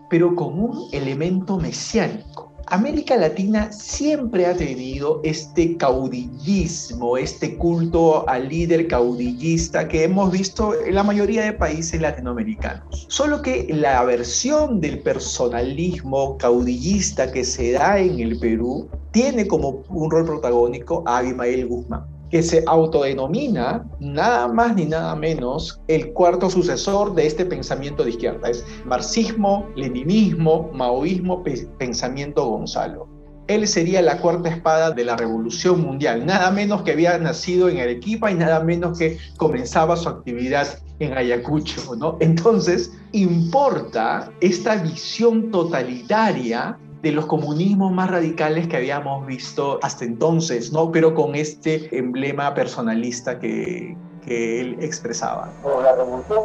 pero 0.09 0.35
con 0.35 0.59
un 0.59 0.89
elemento 0.93 1.59
mesiánico. 1.59 2.51
América 2.73 3.17
Latina 3.17 3.73
siempre 3.73 4.47
ha 4.47 4.57
tenido 4.57 5.21
este 5.25 5.77
caudillismo, 5.77 7.17
este 7.17 7.57
culto 7.57 8.29
al 8.29 8.49
líder 8.49 8.87
caudillista 8.87 9.89
que 9.89 10.05
hemos 10.05 10.31
visto 10.31 10.81
en 10.81 10.95
la 10.95 11.03
mayoría 11.03 11.43
de 11.43 11.53
países 11.53 12.01
latinoamericanos. 12.01 13.07
Solo 13.09 13.43
que 13.43 13.67
la 13.75 14.05
versión 14.05 14.81
del 14.81 15.01
personalismo 15.01 16.39
caudillista 16.39 17.33
que 17.33 17.43
se 17.43 17.73
da 17.73 17.99
en 17.99 18.21
el 18.21 18.39
Perú 18.39 18.89
tiene 19.11 19.49
como 19.49 19.83
un 19.89 20.09
rol 20.09 20.25
protagónico 20.25 21.03
a 21.07 21.19
Abimael 21.19 21.67
Guzmán 21.67 22.20
que 22.31 22.43
se 22.43 22.63
autodenomina 22.67 23.85
nada 23.99 24.49
más 24.49 24.75
ni 24.75 24.87
nada 24.87 25.15
menos 25.17 25.81
el 25.89 26.13
cuarto 26.13 26.49
sucesor 26.49 27.15
de 27.15 27.27
este 27.27 27.45
pensamiento 27.45 28.05
de 28.05 28.11
izquierda. 28.11 28.49
Es 28.49 28.65
marxismo, 28.87 29.69
leninismo, 29.77 30.71
maoísmo, 30.73 31.43
pensamiento 31.79 32.47
Gonzalo. 32.47 33.09
Él 33.49 33.67
sería 33.67 34.01
la 34.01 34.19
cuarta 34.19 34.49
espada 34.49 34.93
de 34.93 35.05
la 35.05 35.17
revolución 35.17 35.81
mundial, 35.81 36.25
nada 36.25 36.53
menos 36.53 36.83
que 36.83 36.93
había 36.93 37.19
nacido 37.19 37.69
en 37.69 37.79
Arequipa 37.81 38.31
y 38.31 38.35
nada 38.35 38.61
menos 38.61 38.97
que 38.97 39.19
comenzaba 39.39 39.97
su 39.97 40.09
actividad 40.09 40.79
en 41.01 41.19
Ayacucho, 41.19 41.97
¿no? 41.97 42.17
Entonces, 42.21 42.93
importa 43.11 44.31
esta 44.41 44.77
visión 44.77 45.51
totalitaria 45.51 46.79
de 47.03 47.13
los 47.13 47.27
comunismos 47.27 47.93
más 47.93 48.11
radicales 48.11 48.69
que 48.69 48.77
habíamos 48.77 49.27
visto 49.27 49.79
hasta 49.83 50.05
entonces, 50.05 50.73
¿no? 50.73 50.93
Pero 50.93 51.15
con 51.15 51.35
este 51.35 51.97
emblema 51.97 52.55
personalista 52.55 53.39
que, 53.39 53.97
que 54.25 54.61
él 54.61 54.77
expresaba. 54.81 55.51
Por 55.63 55.83
la 55.83 55.95
revolución 55.97 56.45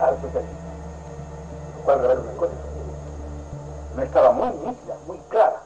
al 0.00 0.16
socialismo. 0.20 0.56
Cuando 1.84 2.10
era 2.10 2.20
una 2.20 2.32
cosa, 2.32 2.52
no 3.94 4.02
estaba 4.02 4.32
muy 4.32 4.48
nítida, 4.48 4.98
muy 5.06 5.18
clara. 5.28 5.62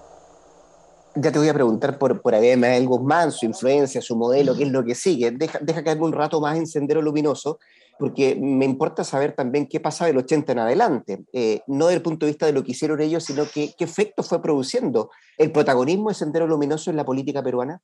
Ya 1.16 1.32
te 1.32 1.38
voy 1.38 1.48
a 1.48 1.54
preguntar 1.54 1.98
por, 1.98 2.20
por 2.20 2.34
Abel 2.34 2.86
Guzmán, 2.86 3.32
su 3.32 3.46
influencia, 3.46 4.00
su 4.00 4.16
modelo, 4.16 4.54
qué 4.54 4.64
es 4.64 4.70
lo 4.70 4.84
que 4.84 4.94
sigue. 4.94 5.32
Deja, 5.32 5.58
deja 5.60 5.82
caerme 5.82 6.04
un 6.04 6.12
rato 6.12 6.40
más 6.40 6.56
en 6.56 6.66
Sendero 6.66 7.02
Luminoso, 7.02 7.58
porque 8.00 8.34
me 8.34 8.64
importa 8.64 9.04
saber 9.04 9.34
también 9.34 9.66
qué 9.66 9.78
pasa 9.78 10.06
del 10.06 10.16
80 10.16 10.52
en 10.52 10.58
adelante, 10.58 11.24
eh, 11.34 11.60
no 11.66 11.86
desde 11.86 11.98
el 11.98 12.02
punto 12.02 12.24
de 12.24 12.32
vista 12.32 12.46
de 12.46 12.52
lo 12.52 12.64
que 12.64 12.72
hicieron 12.72 12.98
ellos, 13.00 13.24
sino 13.24 13.44
que, 13.44 13.74
qué 13.76 13.84
efecto 13.84 14.22
fue 14.22 14.40
produciendo 14.40 15.10
el 15.36 15.52
protagonismo 15.52 16.08
de 16.08 16.14
Sendero 16.14 16.46
Luminoso 16.46 16.90
en 16.90 16.96
la 16.96 17.04
política 17.04 17.42
peruana. 17.42 17.82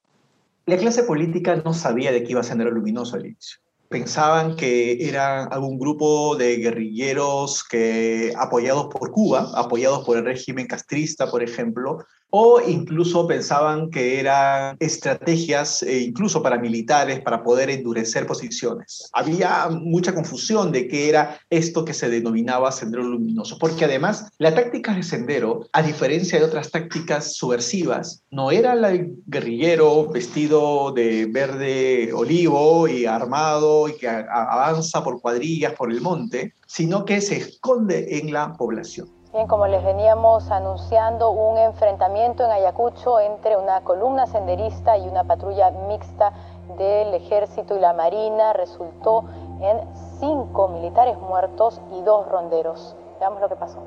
La 0.64 0.78
clase 0.78 1.02
política 1.02 1.56
no 1.56 1.74
sabía 1.74 2.12
de 2.12 2.24
qué 2.24 2.32
iba 2.32 2.42
Sendero 2.42 2.70
Luminoso 2.70 3.16
al 3.16 3.26
inicio. 3.26 3.58
Pensaban 3.90 4.56
que 4.56 5.06
era 5.06 5.44
algún 5.44 5.78
grupo 5.78 6.34
de 6.34 6.56
guerrilleros 6.56 7.62
que, 7.62 8.32
apoyados 8.38 8.86
por 8.86 9.12
Cuba, 9.12 9.52
apoyados 9.54 10.04
por 10.06 10.16
el 10.16 10.24
régimen 10.24 10.66
castrista, 10.66 11.30
por 11.30 11.42
ejemplo, 11.42 11.98
o 12.30 12.60
incluso 12.60 13.26
pensaban 13.26 13.90
que 13.90 14.20
eran 14.20 14.76
estrategias 14.80 15.82
eh, 15.82 16.00
incluso 16.00 16.42
paramilitares 16.42 17.20
para 17.20 17.42
poder 17.42 17.70
endurecer 17.70 18.26
posiciones. 18.26 19.08
Había 19.12 19.68
mucha 19.70 20.14
confusión 20.14 20.72
de 20.72 20.88
qué 20.88 21.08
era 21.08 21.40
esto 21.50 21.84
que 21.84 21.94
se 21.94 22.10
denominaba 22.10 22.72
sendero 22.72 23.04
luminoso, 23.04 23.58
porque 23.58 23.84
además 23.84 24.28
la 24.38 24.54
táctica 24.54 24.94
de 24.94 25.02
sendero, 25.02 25.66
a 25.72 25.82
diferencia 25.82 26.38
de 26.38 26.44
otras 26.44 26.70
tácticas 26.70 27.36
subversivas, 27.36 28.22
no 28.30 28.50
era 28.50 28.72
el 28.72 29.16
guerrillero 29.26 30.08
vestido 30.08 30.92
de 30.92 31.26
verde 31.26 32.12
olivo 32.12 32.88
y 32.88 33.06
armado 33.06 33.88
y 33.88 33.96
que 33.96 34.08
avanza 34.08 35.02
por 35.02 35.20
cuadrillas 35.20 35.72
por 35.74 35.92
el 35.92 36.00
monte, 36.00 36.54
sino 36.66 37.04
que 37.04 37.20
se 37.20 37.36
esconde 37.36 38.18
en 38.18 38.32
la 38.32 38.52
población 38.52 39.15
como 39.46 39.66
les 39.66 39.84
veníamos 39.84 40.50
anunciando, 40.50 41.30
un 41.30 41.58
enfrentamiento 41.58 42.42
en 42.42 42.50
Ayacucho 42.50 43.20
entre 43.20 43.56
una 43.56 43.82
columna 43.82 44.26
senderista 44.26 44.96
y 44.96 45.06
una 45.06 45.24
patrulla 45.24 45.70
mixta 45.70 46.32
del 46.78 47.12
ejército 47.12 47.76
y 47.76 47.80
la 47.80 47.92
marina 47.92 48.54
resultó 48.54 49.24
en 49.60 49.80
cinco 50.18 50.68
militares 50.68 51.18
muertos 51.18 51.80
y 51.92 52.02
dos 52.02 52.26
ronderos. 52.28 52.96
Veamos 53.20 53.40
lo 53.42 53.48
que 53.50 53.56
pasó. 53.56 53.78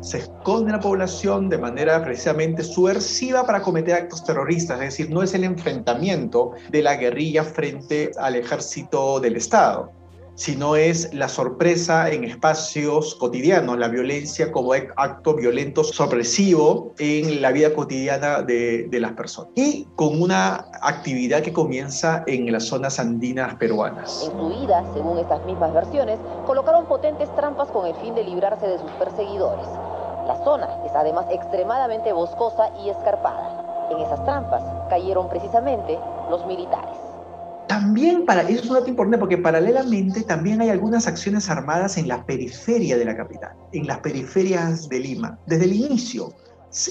Se 0.00 0.18
esconde 0.18 0.72
la 0.72 0.80
población 0.80 1.50
de 1.50 1.58
manera 1.58 2.02
precisamente 2.02 2.62
subversiva 2.62 3.44
para 3.44 3.60
cometer 3.60 3.94
actos 3.94 4.24
terroristas, 4.24 4.78
es 4.80 4.84
decir, 4.86 5.10
no 5.10 5.22
es 5.22 5.34
el 5.34 5.44
enfrentamiento 5.44 6.52
de 6.70 6.82
la 6.82 6.96
guerrilla 6.96 7.44
frente 7.44 8.12
al 8.18 8.36
ejército 8.36 9.20
del 9.20 9.36
Estado 9.36 9.90
sino 10.36 10.76
es 10.76 11.12
la 11.14 11.28
sorpresa 11.28 12.10
en 12.10 12.24
espacios 12.24 13.14
cotidianos, 13.14 13.78
la 13.78 13.88
violencia 13.88 14.52
como 14.52 14.72
acto 14.74 15.34
violento 15.34 15.82
sorpresivo 15.82 16.92
en 16.98 17.40
la 17.40 17.50
vida 17.52 17.72
cotidiana 17.74 18.42
de, 18.42 18.88
las 18.92 19.12
personas. 19.12 19.50
Y 19.54 19.86
con 19.96 20.22
una 20.22 20.66
actividad 20.80 21.42
que 21.42 21.52
comienza 21.52 22.22
en 22.26 22.52
las 22.52 22.64
zonas 22.64 22.98
andinas 22.98 23.54
peruanas. 23.56 24.30
Incluidas, 24.32 24.84
según 24.94 25.18
estas 25.18 25.44
mismas 25.44 25.72
versiones, 25.72 26.18
colocaron 26.46 26.86
potentes 26.86 27.34
trampas 27.34 27.68
con 27.70 27.86
el 27.86 27.94
fin 27.96 28.14
de 28.14 28.24
librarse 28.24 28.66
de 28.66 28.78
sus 28.78 28.90
perseguidores. 28.92 29.66
La 30.26 30.36
zona 30.44 30.68
es 30.84 30.92
además 30.94 31.26
extremadamente 31.30 32.12
boscosa 32.12 32.70
y 32.84 32.90
escarpada. 32.90 33.88
En 33.90 33.98
esas 33.98 34.22
trampas 34.24 34.62
cayeron 34.90 35.28
precisamente 35.28 35.98
los 36.30 36.44
militares. 36.46 37.05
También, 37.68 38.24
para, 38.24 38.42
eso 38.42 38.62
es 38.62 38.68
un 38.68 38.74
dato 38.74 38.88
importante 38.88 39.18
porque 39.18 39.38
paralelamente 39.38 40.22
también 40.22 40.60
hay 40.60 40.70
algunas 40.70 41.06
acciones 41.06 41.50
armadas 41.50 41.96
en 41.96 42.06
la 42.06 42.24
periferia 42.24 42.96
de 42.96 43.04
la 43.04 43.16
capital, 43.16 43.52
en 43.72 43.86
las 43.86 43.98
periferias 43.98 44.88
de 44.88 45.00
Lima. 45.00 45.38
Desde 45.46 45.64
el 45.64 45.72
inicio 45.72 46.32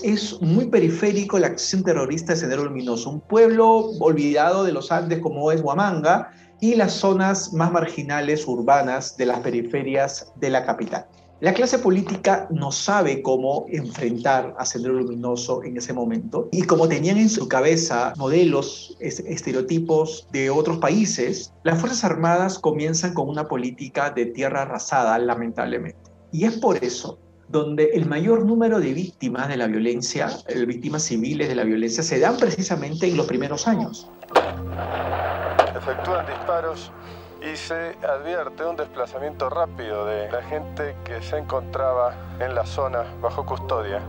es 0.04 0.42
muy 0.42 0.66
periférico 0.66 1.40
la 1.40 1.48
acción 1.48 1.84
terrorista 1.84 2.34
de 2.34 2.40
Sendero 2.40 2.66
Luminoso, 2.66 3.10
un 3.10 3.22
pueblo 3.22 3.92
olvidado 4.00 4.64
de 4.64 4.74
los 4.74 4.92
Andes 4.92 5.20
como 5.20 5.52
es 5.52 5.62
Huamanga 5.62 6.32
y 6.60 6.76
las 6.76 6.94
zonas 6.94 7.54
más 7.54 7.72
marginales 7.72 8.48
urbanas 8.48 9.16
de 9.18 9.28
las 9.28 9.40
periferias 9.40 10.34
de 10.36 10.50
la 10.50 10.66
capital. 10.66 11.06
La 11.42 11.54
clase 11.54 11.80
política 11.80 12.48
no 12.50 12.72
sabe 12.72 13.22
cómo 13.22 13.66
enfrentar 13.68 14.56
a 14.58 14.66
Sendero 14.66 14.94
Luminoso 14.94 15.64
en 15.66 15.76
ese 15.76 15.92
momento 15.92 16.48
y 16.54 16.64
como 16.64 16.88
tenían 16.88 17.18
en 17.18 17.28
su 17.28 17.50
cabeza 17.50 18.14
modelos, 18.16 18.96
estereotipos 19.02 20.30
de 20.32 20.50
otros 20.50 20.78
países, 20.78 21.54
las 21.64 21.78
Fuerzas 21.78 22.06
Armadas 22.06 22.58
comienzan 22.58 23.14
con 23.14 23.28
una 23.28 23.50
política 23.50 24.12
de 24.12 24.28
tierra 24.28 24.62
arrasada, 24.62 25.20
lamentablemente. 25.20 26.00
Y 26.32 26.46
es 26.46 26.54
por 26.54 26.82
eso 26.82 27.20
donde 27.50 27.90
el 27.94 28.06
mayor 28.06 28.46
número 28.46 28.80
de 28.80 28.94
víctimas 28.94 29.50
de 29.50 29.58
la 29.58 29.68
violencia, 29.68 30.30
eh, 30.48 30.66
víctimas 30.66 31.04
civiles 31.04 31.50
de 31.50 31.56
la 31.56 31.66
violencia, 31.66 32.02
se 32.02 32.18
dan 32.18 32.38
precisamente 32.38 33.08
en 33.08 33.18
los 33.18 33.28
primeros 33.28 33.68
años. 33.68 34.10
Efectúan 35.76 36.26
disparos 36.28 36.92
y 37.46 37.56
se 37.56 37.96
advierte 38.04 38.66
un 38.66 38.76
desplazamiento 38.76 39.50
rápido 39.50 40.06
de 40.06 40.32
la 40.32 40.42
gente 40.44 40.96
que 41.04 41.22
se 41.22 41.38
encontraba 41.38 42.16
en 42.40 42.56
la 42.56 42.66
zona 42.66 43.04
bajo 43.22 43.46
custodia. 43.46 44.02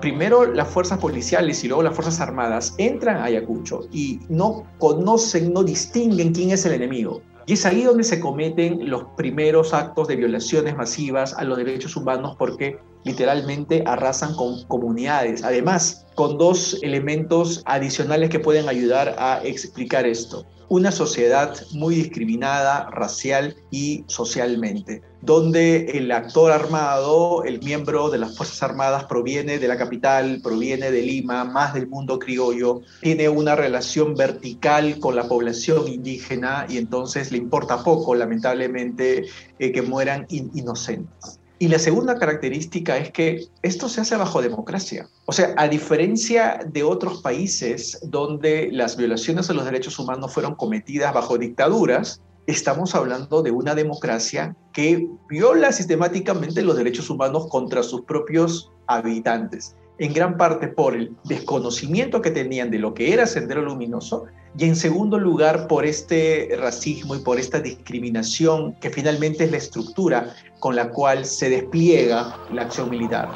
Primero 0.00 0.44
las 0.44 0.68
fuerzas 0.68 0.98
policiales 0.98 1.64
y 1.64 1.68
luego 1.68 1.82
las 1.82 1.94
fuerzas 1.94 2.20
armadas 2.20 2.74
entran 2.76 3.16
a 3.16 3.24
Ayacucho 3.24 3.86
y 3.90 4.20
no 4.28 4.66
conocen, 4.78 5.54
no 5.54 5.64
distinguen 5.64 6.34
quién 6.34 6.50
es 6.50 6.66
el 6.66 6.74
enemigo. 6.74 7.22
Y 7.46 7.54
es 7.54 7.64
ahí 7.64 7.82
donde 7.82 8.04
se 8.04 8.20
cometen 8.20 8.90
los 8.90 9.04
primeros 9.16 9.72
actos 9.72 10.08
de 10.08 10.16
violaciones 10.16 10.76
masivas 10.76 11.34
a 11.34 11.44
los 11.44 11.56
derechos 11.56 11.96
humanos 11.96 12.36
porque 12.38 12.78
literalmente 13.04 13.82
arrasan 13.86 14.34
con 14.34 14.64
comunidades. 14.64 15.44
Además, 15.44 16.06
con 16.14 16.36
dos 16.36 16.78
elementos 16.82 17.62
adicionales 17.66 18.28
que 18.30 18.40
pueden 18.40 18.68
ayudar 18.68 19.14
a 19.18 19.42
explicar 19.44 20.06
esto. 20.06 20.46
Una 20.74 20.90
sociedad 20.90 21.56
muy 21.70 21.94
discriminada 21.94 22.90
racial 22.90 23.54
y 23.70 24.02
socialmente, 24.08 25.02
donde 25.22 25.92
el 25.96 26.10
actor 26.10 26.50
armado, 26.50 27.44
el 27.44 27.60
miembro 27.62 28.10
de 28.10 28.18
las 28.18 28.36
Fuerzas 28.36 28.60
Armadas 28.64 29.04
proviene 29.04 29.60
de 29.60 29.68
la 29.68 29.76
capital, 29.76 30.40
proviene 30.42 30.90
de 30.90 31.02
Lima, 31.02 31.44
más 31.44 31.74
del 31.74 31.86
mundo 31.86 32.18
criollo, 32.18 32.80
tiene 33.02 33.28
una 33.28 33.54
relación 33.54 34.16
vertical 34.16 34.98
con 34.98 35.14
la 35.14 35.28
población 35.28 35.86
indígena 35.86 36.66
y 36.68 36.78
entonces 36.78 37.30
le 37.30 37.38
importa 37.38 37.84
poco, 37.84 38.16
lamentablemente, 38.16 39.26
eh, 39.60 39.70
que 39.70 39.82
mueran 39.82 40.26
inocentes. 40.28 41.38
Y 41.58 41.68
la 41.68 41.78
segunda 41.78 42.18
característica 42.18 42.96
es 42.96 43.12
que 43.12 43.46
esto 43.62 43.88
se 43.88 44.00
hace 44.00 44.16
bajo 44.16 44.42
democracia. 44.42 45.08
O 45.26 45.32
sea, 45.32 45.54
a 45.56 45.68
diferencia 45.68 46.58
de 46.66 46.82
otros 46.82 47.22
países 47.22 48.00
donde 48.02 48.70
las 48.72 48.96
violaciones 48.96 49.48
a 49.48 49.54
los 49.54 49.64
derechos 49.64 49.98
humanos 49.98 50.32
fueron 50.32 50.56
cometidas 50.56 51.14
bajo 51.14 51.38
dictaduras, 51.38 52.20
estamos 52.46 52.94
hablando 52.94 53.42
de 53.42 53.52
una 53.52 53.74
democracia 53.74 54.56
que 54.72 55.08
viola 55.28 55.72
sistemáticamente 55.72 56.62
los 56.62 56.76
derechos 56.76 57.08
humanos 57.08 57.46
contra 57.48 57.82
sus 57.82 58.02
propios 58.02 58.70
habitantes, 58.86 59.76
en 59.98 60.12
gran 60.12 60.36
parte 60.36 60.68
por 60.68 60.94
el 60.94 61.14
desconocimiento 61.24 62.20
que 62.20 62.30
tenían 62.30 62.70
de 62.70 62.78
lo 62.78 62.94
que 62.94 63.12
era 63.12 63.26
Sendero 63.26 63.62
Luminoso 63.62 64.24
y 64.56 64.64
en 64.64 64.76
segundo 64.76 65.18
lugar 65.18 65.66
por 65.66 65.84
este 65.84 66.56
racismo 66.60 67.14
y 67.14 67.20
por 67.20 67.38
esta 67.38 67.60
discriminación 67.60 68.74
que 68.74 68.90
finalmente 68.90 69.44
es 69.44 69.50
la 69.50 69.56
estructura 69.56 70.34
con 70.60 70.76
la 70.76 70.90
cual 70.90 71.24
se 71.24 71.48
despliega 71.50 72.36
la 72.52 72.62
acción 72.62 72.90
militar. 72.90 73.28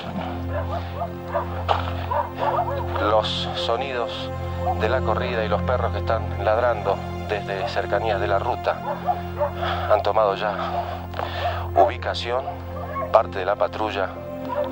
Los 3.11 3.49
sonidos 3.57 4.31
de 4.81 4.89
la 4.89 5.01
corrida 5.01 5.45
y 5.45 5.49
los 5.49 5.63
perros 5.63 5.93
que 5.93 5.99
están 5.99 6.45
ladrando 6.45 6.97
desde 7.29 7.69
cercanías 7.69 8.21
de 8.21 8.27
la 8.27 8.39
ruta 8.39 8.81
han 9.91 10.03
tomado 10.03 10.35
ya 10.37 11.09
ubicación, 11.77 12.45
parte 13.13 13.41
de 13.41 13.45
la 13.45 13.57
patrulla 13.57 14.11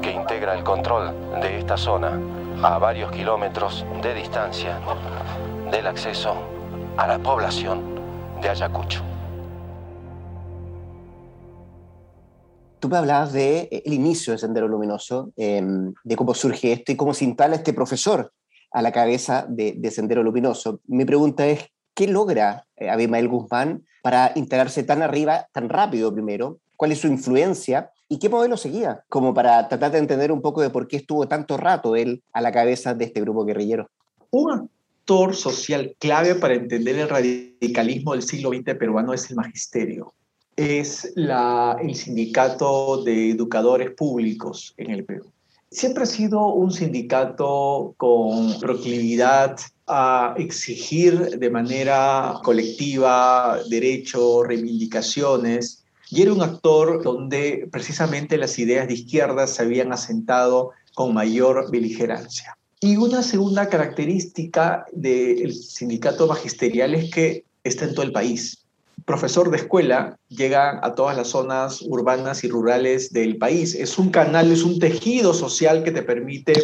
que 0.02 0.12
integra 0.12 0.54
el 0.54 0.64
control 0.64 1.40
de 1.40 1.58
esta 1.58 1.76
zona 1.76 2.20
a 2.62 2.78
varios 2.78 3.10
kilómetros 3.12 3.84
de 4.02 4.14
distancia 4.14 4.80
del 5.70 5.86
acceso 5.86 6.34
a 6.96 7.06
la 7.06 7.18
población 7.18 7.82
de 8.40 8.48
Ayacucho. 8.48 9.02
Tú 12.78 12.88
me 12.88 12.98
hablabas 12.98 13.32
del 13.32 13.68
de, 13.68 13.68
eh, 13.72 13.82
inicio 13.86 14.32
de 14.32 14.38
Sendero 14.38 14.68
Luminoso, 14.68 15.32
em, 15.36 15.92
de 16.04 16.16
cómo 16.16 16.34
surge 16.34 16.72
esto 16.72 16.92
y 16.92 16.96
cómo 16.96 17.14
se 17.14 17.24
instala 17.24 17.56
este 17.56 17.72
profesor 17.72 18.32
a 18.70 18.82
la 18.82 18.92
cabeza 18.92 19.46
de, 19.48 19.90
Sendero 19.90 20.22
Luminoso. 20.22 20.80
Mi 20.86 21.04
pregunta 21.04 21.46
es, 21.46 21.66
¿qué 21.94 22.06
logra 22.06 22.66
eh, 22.76 22.90
Abimael 22.90 23.28
Guzmán 23.28 23.84
para 24.02 24.32
integrarse 24.34 24.82
tan 24.82 25.02
arriba, 25.02 25.48
tan 25.52 25.68
rápido 25.68 26.12
primero? 26.12 26.58
¿Cuál 26.76 26.92
es 26.92 27.00
su 27.00 27.06
influencia? 27.06 27.90
¿Y 28.08 28.18
qué 28.18 28.28
modelo 28.28 28.56
seguía? 28.56 29.04
Como 29.08 29.34
para 29.34 29.68
tratar 29.68 29.92
de 29.92 29.98
entender 29.98 30.30
un 30.30 30.40
poco 30.40 30.62
de 30.62 30.70
por 30.70 30.86
qué 30.86 30.96
estuvo 30.96 31.26
tanto 31.26 31.56
rato 31.56 31.96
él 31.96 32.22
a 32.32 32.40
la 32.40 32.52
cabeza 32.52 32.94
de 32.94 33.06
este 33.06 33.20
grupo 33.20 33.44
guerrillero. 33.44 33.90
Un 34.30 34.52
actor 34.52 35.34
social 35.34 35.94
clave 35.98 36.34
para 36.36 36.54
entender 36.54 36.96
el 36.98 37.08
radicalismo 37.08 38.12
del 38.12 38.22
siglo 38.22 38.50
XX 38.50 38.74
peruano 38.76 39.12
es 39.12 39.30
el 39.30 39.36
magisterio 39.36 40.14
es 40.56 41.12
el 41.14 41.94
sindicato 41.94 43.02
de 43.04 43.30
educadores 43.30 43.90
públicos 43.90 44.74
en 44.78 44.90
el 44.90 45.04
Perú. 45.04 45.30
Siempre 45.70 46.04
ha 46.04 46.06
sido 46.06 46.46
un 46.46 46.72
sindicato 46.72 47.94
con 47.98 48.58
proclividad 48.58 49.58
a 49.86 50.34
exigir 50.38 51.38
de 51.38 51.50
manera 51.50 52.34
colectiva 52.42 53.58
derechos, 53.68 54.46
reivindicaciones, 54.46 55.84
y 56.10 56.22
era 56.22 56.32
un 56.32 56.42
actor 56.42 57.02
donde 57.02 57.68
precisamente 57.70 58.38
las 58.38 58.58
ideas 58.58 58.88
de 58.88 58.94
izquierda 58.94 59.46
se 59.46 59.62
habían 59.62 59.92
asentado 59.92 60.70
con 60.94 61.14
mayor 61.14 61.70
beligerancia. 61.70 62.56
Y 62.80 62.96
una 62.96 63.22
segunda 63.22 63.68
característica 63.68 64.86
del 64.92 65.54
sindicato 65.54 66.26
magisterial 66.26 66.94
es 66.94 67.10
que 67.10 67.44
está 67.64 67.86
en 67.86 67.94
todo 67.94 68.04
el 68.04 68.12
país 68.12 68.66
profesor 69.06 69.50
de 69.50 69.58
escuela 69.58 70.18
llega 70.28 70.80
a 70.84 70.94
todas 70.94 71.16
las 71.16 71.28
zonas 71.28 71.80
urbanas 71.82 72.44
y 72.44 72.48
rurales 72.48 73.12
del 73.12 73.38
país. 73.38 73.74
Es 73.74 73.98
un 73.98 74.10
canal, 74.10 74.50
es 74.50 74.64
un 74.64 74.78
tejido 74.78 75.32
social 75.32 75.84
que 75.84 75.92
te 75.92 76.02
permite 76.02 76.54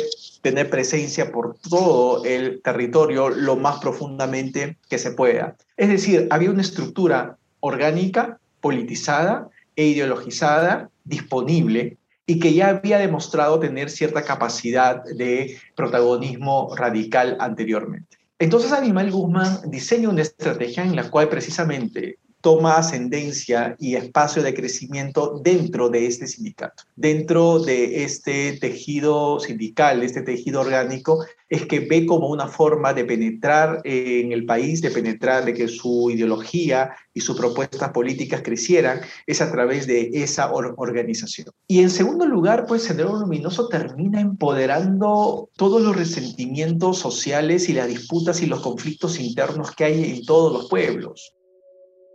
tener 0.43 0.69
presencia 0.69 1.31
por 1.31 1.57
todo 1.71 2.25
el 2.25 2.61
territorio 2.63 3.31
lo 3.31 3.57
más 3.57 3.79
profundamente 3.81 4.77
que 4.91 4.99
se 4.99 5.13
pueda. 5.13 5.57
Es 5.77 5.89
decir, 5.89 6.27
había 6.31 6.51
una 6.51 6.63
estructura 6.63 7.39
orgánica, 7.61 8.41
politizada 8.63 9.51
e 9.77 9.85
ideologizada, 9.85 10.89
disponible 11.05 11.99
y 12.25 12.39
que 12.39 12.55
ya 12.55 12.69
había 12.69 12.99
demostrado 12.99 13.61
tener 13.61 13.91
cierta 13.91 14.23
capacidad 14.23 15.05
de 15.05 15.59
protagonismo 15.77 16.75
radical 16.75 17.37
anteriormente. 17.41 18.17
Entonces 18.39 18.73
Animal 18.73 19.11
Guzmán 19.11 19.71
diseña 19.71 20.09
una 20.09 20.23
estrategia 20.23 20.85
en 20.85 20.97
la 20.97 21.11
cual 21.11 21.29
precisamente 21.29 22.19
toma 22.43 22.77
ascendencia 22.77 23.77
y 23.79 23.95
espacio 23.95 24.43
de 24.43 24.53
crecimiento 24.53 25.41
dentro 25.43 25.89
de 25.89 26.07
este 26.07 26.27
sindicato, 26.27 26.83
dentro 26.97 27.61
de 27.61 28.05
este 28.05 28.59
tejido 28.61 29.41
sindical, 29.41 30.03
este 30.03 30.23
tejido 30.23 30.61
orgánico, 30.61 31.25
es 31.49 31.67
que 31.67 31.81
ve 31.81 32.05
como 32.05 32.29
una 32.29 32.49
forma 32.49 32.93
de 32.95 33.05
penetrar 33.05 33.81
en 33.85 34.33
el 34.33 34.45
país, 34.45 34.81
de 34.83 34.91
penetrar, 34.91 35.45
de 35.45 35.55
que 35.55 35.69
su 35.69 36.11
ideología 36.11 36.91
y 37.15 37.21
sus 37.21 37.37
propuestas 37.37 37.91
políticas 37.91 38.43
crecieran, 38.43 39.01
es 39.27 39.41
a 39.41 39.53
través 39.53 39.87
de 39.87 40.11
esa 40.15 40.53
organización. 40.53 41.49
Y 41.69 41.81
en 41.81 41.91
segundo 41.91 42.27
lugar, 42.27 42.67
pues 42.67 42.83
Sendero 42.83 43.15
Luminoso 43.15 43.69
termina 43.69 44.21
empoderando 44.21 45.51
todos 45.57 45.81
los 45.81 45.95
resentimientos 45.95 46.99
sociales 46.99 47.69
y 47.69 47.75
las 47.75 47.87
disputas 47.87 48.43
y 48.43 48.47
los 48.47 48.61
conflictos 48.61 49.21
internos 49.21 49.71
que 49.71 49.85
hay 49.85 50.11
en 50.11 50.25
todos 50.25 50.53
los 50.53 50.69
pueblos. 50.69 51.35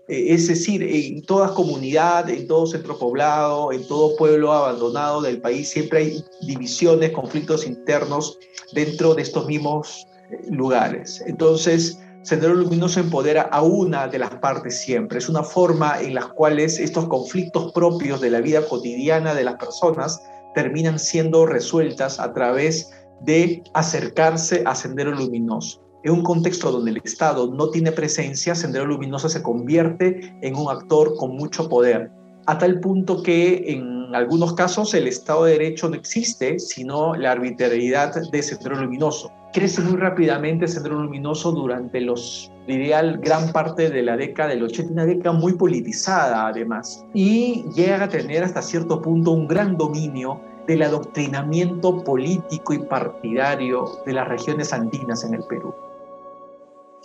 Eh, 0.07 0.33
es 0.33 0.47
decir, 0.47 0.83
en 0.83 1.21
toda 1.23 1.53
comunidad, 1.53 2.29
en 2.29 2.47
todo 2.47 2.65
centro 2.65 2.97
poblado, 2.97 3.71
en 3.71 3.85
todo 3.87 4.15
pueblo 4.15 4.53
abandonado 4.53 5.21
del 5.21 5.41
país, 5.41 5.69
siempre 5.69 5.99
hay 5.99 6.23
divisiones, 6.41 7.11
conflictos 7.11 7.65
internos 7.65 8.37
dentro 8.73 9.15
de 9.15 9.21
estos 9.21 9.45
mismos 9.47 10.07
eh, 10.31 10.45
lugares. 10.49 11.21
Entonces, 11.27 11.99
Sendero 12.23 12.55
Luminoso 12.55 12.99
empodera 12.99 13.43
a 13.43 13.61
una 13.61 14.07
de 14.07 14.19
las 14.19 14.35
partes 14.35 14.81
siempre. 14.81 15.17
Es 15.17 15.29
una 15.29 15.43
forma 15.43 16.01
en 16.01 16.13
la 16.13 16.27
cual 16.27 16.59
estos 16.59 17.07
conflictos 17.07 17.71
propios 17.71 18.19
de 18.19 18.29
la 18.29 18.41
vida 18.41 18.65
cotidiana 18.67 19.33
de 19.33 19.45
las 19.45 19.55
personas 19.55 20.21
terminan 20.53 20.99
siendo 20.99 21.45
resueltas 21.45 22.19
a 22.19 22.33
través 22.33 22.91
de 23.21 23.63
acercarse 23.73 24.63
a 24.65 24.75
Sendero 24.75 25.11
Luminoso. 25.11 25.86
En 26.07 26.13
un 26.13 26.23
contexto 26.23 26.71
donde 26.71 26.91
el 26.91 27.01
Estado 27.03 27.53
no 27.53 27.69
tiene 27.69 27.91
presencia, 27.91 28.55
Sendero 28.55 28.85
Luminoso 28.85 29.27
se 29.27 29.43
convierte 29.43 30.33
en 30.41 30.55
un 30.55 30.71
actor 30.71 31.17
con 31.17 31.35
mucho 31.35 31.67
poder, 31.67 32.09
a 32.45 32.57
tal 32.57 32.79
punto 32.79 33.21
que 33.21 33.65
en 33.67 34.15
algunos 34.15 34.53
casos 34.53 34.93
el 34.93 35.05
Estado 35.05 35.43
de 35.43 35.51
Derecho 35.51 35.89
no 35.89 35.95
existe, 35.95 36.59
sino 36.59 37.13
la 37.13 37.33
arbitrariedad 37.33 38.15
de 38.31 38.41
Sendero 38.41 38.77
Luminoso. 38.77 39.29
Crece 39.51 39.81
muy 39.81 39.97
rápidamente 39.97 40.69
Sendero 40.69 40.97
Luminoso 41.03 41.51
durante 41.51 41.99
los, 41.99 42.53
ideal 42.67 43.17
gran 43.17 43.51
parte 43.51 43.89
de 43.89 44.01
la 44.01 44.15
década 44.15 44.51
del 44.51 44.63
80, 44.63 44.93
una 44.93 45.05
década 45.05 45.37
muy 45.37 45.55
politizada 45.55 46.47
además, 46.47 47.05
y 47.13 47.65
llega 47.75 48.05
a 48.05 48.07
tener 48.07 48.45
hasta 48.45 48.61
cierto 48.61 49.01
punto 49.01 49.31
un 49.31 49.45
gran 49.45 49.75
dominio 49.75 50.39
del 50.67 50.83
adoctrinamiento 50.83 52.01
político 52.05 52.71
y 52.71 52.79
partidario 52.79 53.99
de 54.05 54.13
las 54.13 54.29
regiones 54.29 54.71
andinas 54.71 55.25
en 55.25 55.33
el 55.33 55.43
Perú 55.49 55.75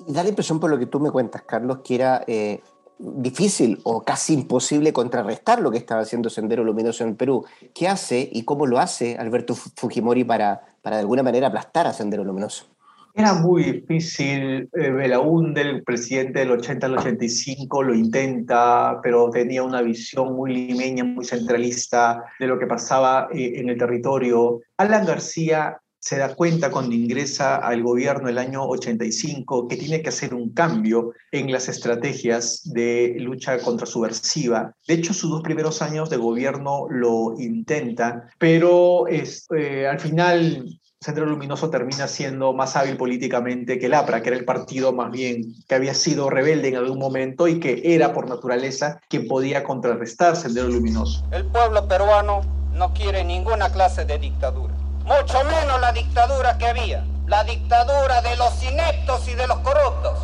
da 0.07 0.23
la 0.23 0.29
impresión 0.29 0.61
por 0.61 0.71
lo 0.71 0.79
que 0.79 0.87
tú 0.87 1.01
me 1.01 1.11
cuentas, 1.11 1.43
Carlos, 1.43 1.79
que 1.85 1.95
era 1.95 2.25
eh, 2.27 2.61
difícil 2.99 3.81
o 3.85 4.03
casi 4.03 4.35
imposible 4.35 4.93
contrarrestar 4.93 5.61
lo 5.61 5.71
que 5.71 5.79
estaba 5.79 6.03
haciendo 6.03 6.31
Sendero 6.31 6.65
Luminoso 6.65 7.05
en 7.05 7.17
Perú. 7.17 7.45
¿Qué 7.75 7.89
hace 7.89 8.29
y 8.33 8.45
cómo 8.45 8.67
lo 8.67 8.79
hace 8.79 9.17
Alberto 9.17 9.55
Fujimori 9.55 10.25
para, 10.25 10.63
para 10.83 10.97
de 10.97 11.01
alguna 11.01 11.23
manera 11.23 11.49
aplastar 11.49 11.87
a 11.87 11.93
Sendero 11.93 12.25
Luminoso? 12.25 12.67
Era 13.15 13.35
muy 13.35 13.65
difícil, 13.65 14.71
eh, 14.73 14.91
Belaúnde, 14.91 15.61
el 15.61 15.83
presidente 15.83 16.39
del 16.39 16.53
80 16.53 16.87
al 16.87 16.99
85, 16.99 17.83
lo 17.83 17.95
intenta, 17.95 19.01
pero 19.03 19.29
tenía 19.29 19.63
una 19.63 19.83
visión 19.83 20.35
muy 20.35 20.55
limeña, 20.55 21.05
muy 21.05 21.23
centralista 21.23 22.25
de 22.41 22.47
lo 22.47 22.59
que 22.59 22.67
pasaba 22.67 23.29
eh, 23.31 23.53
en 23.57 23.69
el 23.69 23.77
territorio. 23.77 24.61
Alan 24.79 25.05
García 25.05 25.82
se 26.03 26.19
da 26.19 26.35
cuenta 26.35 26.73
cuando 26.73 26.97
ingresa 26.97 27.57
al 27.57 27.81
gobierno 27.85 28.29
el 28.29 28.39
año 28.39 28.65
85 28.65 29.69
que 29.69 29.77
tiene 29.77 30.03
que 30.03 30.09
hacer 30.09 30.35
un 30.35 30.53
cambio 30.53 31.13
en 31.31 31.53
las 31.53 31.69
estrategias 31.69 32.63
de 32.65 33.15
lucha 33.21 33.59
contra 33.61 33.87
subversiva. 33.87 34.75
De 34.89 34.95
hecho, 34.95 35.15
sus 35.15 35.31
dos 35.31 35.43
primeros 35.43 35.81
años 35.81 36.11
de 36.11 36.17
gobierno 36.17 36.89
lo 36.91 37.37
intenta, 37.39 38.29
pero 38.39 39.07
es, 39.07 39.47
eh, 39.57 39.87
al 39.87 40.01
final 40.01 40.67
Centro 41.01 41.25
Luminoso 41.25 41.71
termina 41.71 42.09
siendo 42.09 42.53
más 42.53 42.75
hábil 42.75 42.97
políticamente 42.97 43.79
que 43.79 43.87
el 43.87 43.95
APRA, 43.95 44.23
que 44.23 44.31
era 44.31 44.39
el 44.39 44.45
partido 44.45 44.93
más 44.93 45.13
bien 45.13 45.55
que 45.69 45.77
había 45.77 45.95
sido 45.95 46.31
rebelde 46.31 46.69
en 46.69 46.77
algún 46.77 46.99
momento 46.99 47.47
y 47.47 47.61
que 47.61 47.81
era 47.85 48.13
por 48.13 48.29
naturaleza 48.29 49.01
quien 49.09 49.29
podía 49.29 49.63
contrarrestar 49.63 50.35
Sendero 50.35 50.69
Luminoso. 50.69 51.25
El 51.31 51.47
pueblo 51.47 51.87
peruano 51.87 52.43
no 52.73 52.93
quiere 52.93 53.23
ninguna 53.25 53.71
clase 53.71 54.05
de 54.05 54.19
dictadura, 54.19 54.75
mucho 55.05 55.45
menos 55.45 55.81
la 55.81 55.93
dictadura 55.93 56.57
que 56.59 56.67
había, 56.67 57.07
la 57.27 57.45
dictadura 57.45 58.21
de 58.23 58.37
los 58.37 58.63
ineptos 58.63 59.29
y 59.29 59.35
de 59.35 59.47
los 59.47 59.59
corruptos. 59.59 60.19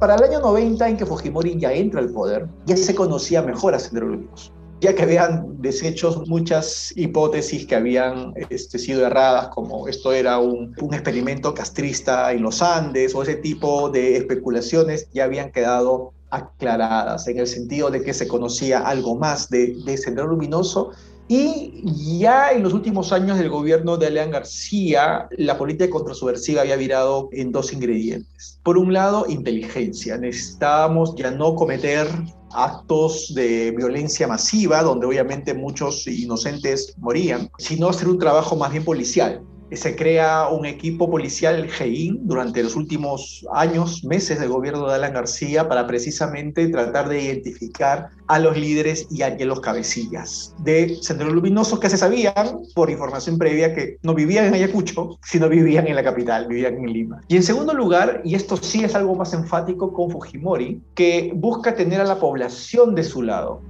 Para 0.00 0.14
el 0.14 0.22
año 0.24 0.40
90, 0.40 0.88
en 0.88 0.96
que 0.96 1.06
Fujimori 1.06 1.58
ya 1.58 1.72
entra 1.72 2.00
al 2.00 2.10
poder, 2.10 2.46
ya 2.64 2.76
se 2.76 2.94
conocía 2.94 3.42
mejor 3.42 3.74
a 3.74 3.78
Sendero 3.78 4.06
Luminoso 4.06 4.52
ya 4.80 4.94
que 4.94 5.02
habían 5.02 5.60
deshecho 5.60 6.24
muchas 6.26 6.92
hipótesis 6.96 7.66
que 7.66 7.74
habían 7.74 8.32
este, 8.48 8.78
sido 8.78 9.06
erradas, 9.06 9.48
como 9.48 9.86
esto 9.88 10.12
era 10.12 10.38
un, 10.38 10.74
un, 10.80 10.94
experimento 10.94 11.52
castrista 11.52 12.32
en 12.32 12.42
los 12.42 12.62
Andes 12.62 13.14
o 13.14 13.22
ese 13.22 13.36
tipo 13.36 13.90
de 13.90 14.16
especulaciones 14.16 15.08
ya 15.12 15.24
habían 15.24 15.52
quedado 15.52 16.14
aclaradas 16.30 17.28
en 17.28 17.38
el 17.38 17.46
sentido 17.46 17.90
de 17.90 18.02
que 18.02 18.14
se 18.14 18.26
conocía 18.26 18.80
algo 18.80 19.16
más 19.16 19.50
de, 19.50 19.76
de 19.84 19.96
Sendero 19.98 20.28
Luminoso 20.28 20.92
y 21.32 22.18
ya 22.18 22.50
en 22.50 22.64
los 22.64 22.72
últimos 22.72 23.12
años 23.12 23.38
del 23.38 23.50
gobierno 23.50 23.96
de 23.96 24.08
Aleán 24.08 24.32
García, 24.32 25.28
la 25.38 25.56
política 25.56 25.88
contrasubversiva 25.88 26.62
había 26.62 26.74
virado 26.74 27.28
en 27.30 27.52
dos 27.52 27.72
ingredientes. 27.72 28.58
Por 28.64 28.76
un 28.76 28.92
lado, 28.92 29.26
inteligencia. 29.28 30.18
Necesitábamos 30.18 31.14
ya 31.14 31.30
no 31.30 31.54
cometer 31.54 32.08
actos 32.52 33.32
de 33.32 33.70
violencia 33.70 34.26
masiva, 34.26 34.82
donde 34.82 35.06
obviamente 35.06 35.54
muchos 35.54 36.04
inocentes 36.08 36.94
morían, 36.98 37.48
sino 37.58 37.88
hacer 37.88 38.08
un 38.08 38.18
trabajo 38.18 38.56
más 38.56 38.72
bien 38.72 38.84
policial 38.84 39.40
se 39.72 39.96
crea 39.96 40.48
un 40.48 40.66
equipo 40.66 41.10
policial 41.10 41.68
GEIN 41.68 42.26
durante 42.26 42.62
los 42.62 42.76
últimos 42.76 43.46
años, 43.52 44.04
meses 44.04 44.40
del 44.40 44.48
gobierno 44.48 44.88
de 44.88 44.94
Alan 44.94 45.12
García 45.12 45.68
para 45.68 45.86
precisamente 45.86 46.68
tratar 46.68 47.08
de 47.08 47.22
identificar 47.22 48.08
a 48.26 48.38
los 48.38 48.56
líderes 48.56 49.06
y 49.10 49.22
a 49.22 49.36
los 49.44 49.60
cabecillas 49.60 50.54
de 50.58 50.98
Sendero 51.00 51.30
Luminoso 51.30 51.80
que 51.80 51.90
se 51.90 51.96
sabían 51.96 52.60
por 52.74 52.90
información 52.90 53.38
previa 53.38 53.74
que 53.74 53.98
no 54.02 54.14
vivían 54.14 54.46
en 54.46 54.54
Ayacucho, 54.54 55.18
sino 55.24 55.48
vivían 55.48 55.86
en 55.88 55.96
la 55.96 56.04
capital, 56.04 56.46
vivían 56.46 56.74
en 56.76 56.92
Lima. 56.92 57.20
Y 57.28 57.36
en 57.36 57.42
segundo 57.42 57.74
lugar, 57.74 58.22
y 58.24 58.34
esto 58.34 58.56
sí 58.56 58.84
es 58.84 58.94
algo 58.94 59.14
más 59.14 59.32
enfático 59.34 59.92
con 59.92 60.10
Fujimori, 60.10 60.80
que 60.94 61.32
busca 61.34 61.74
tener 61.74 62.00
a 62.00 62.04
la 62.04 62.20
población 62.20 62.94
de 62.94 63.04
su 63.04 63.22
lado 63.22 63.62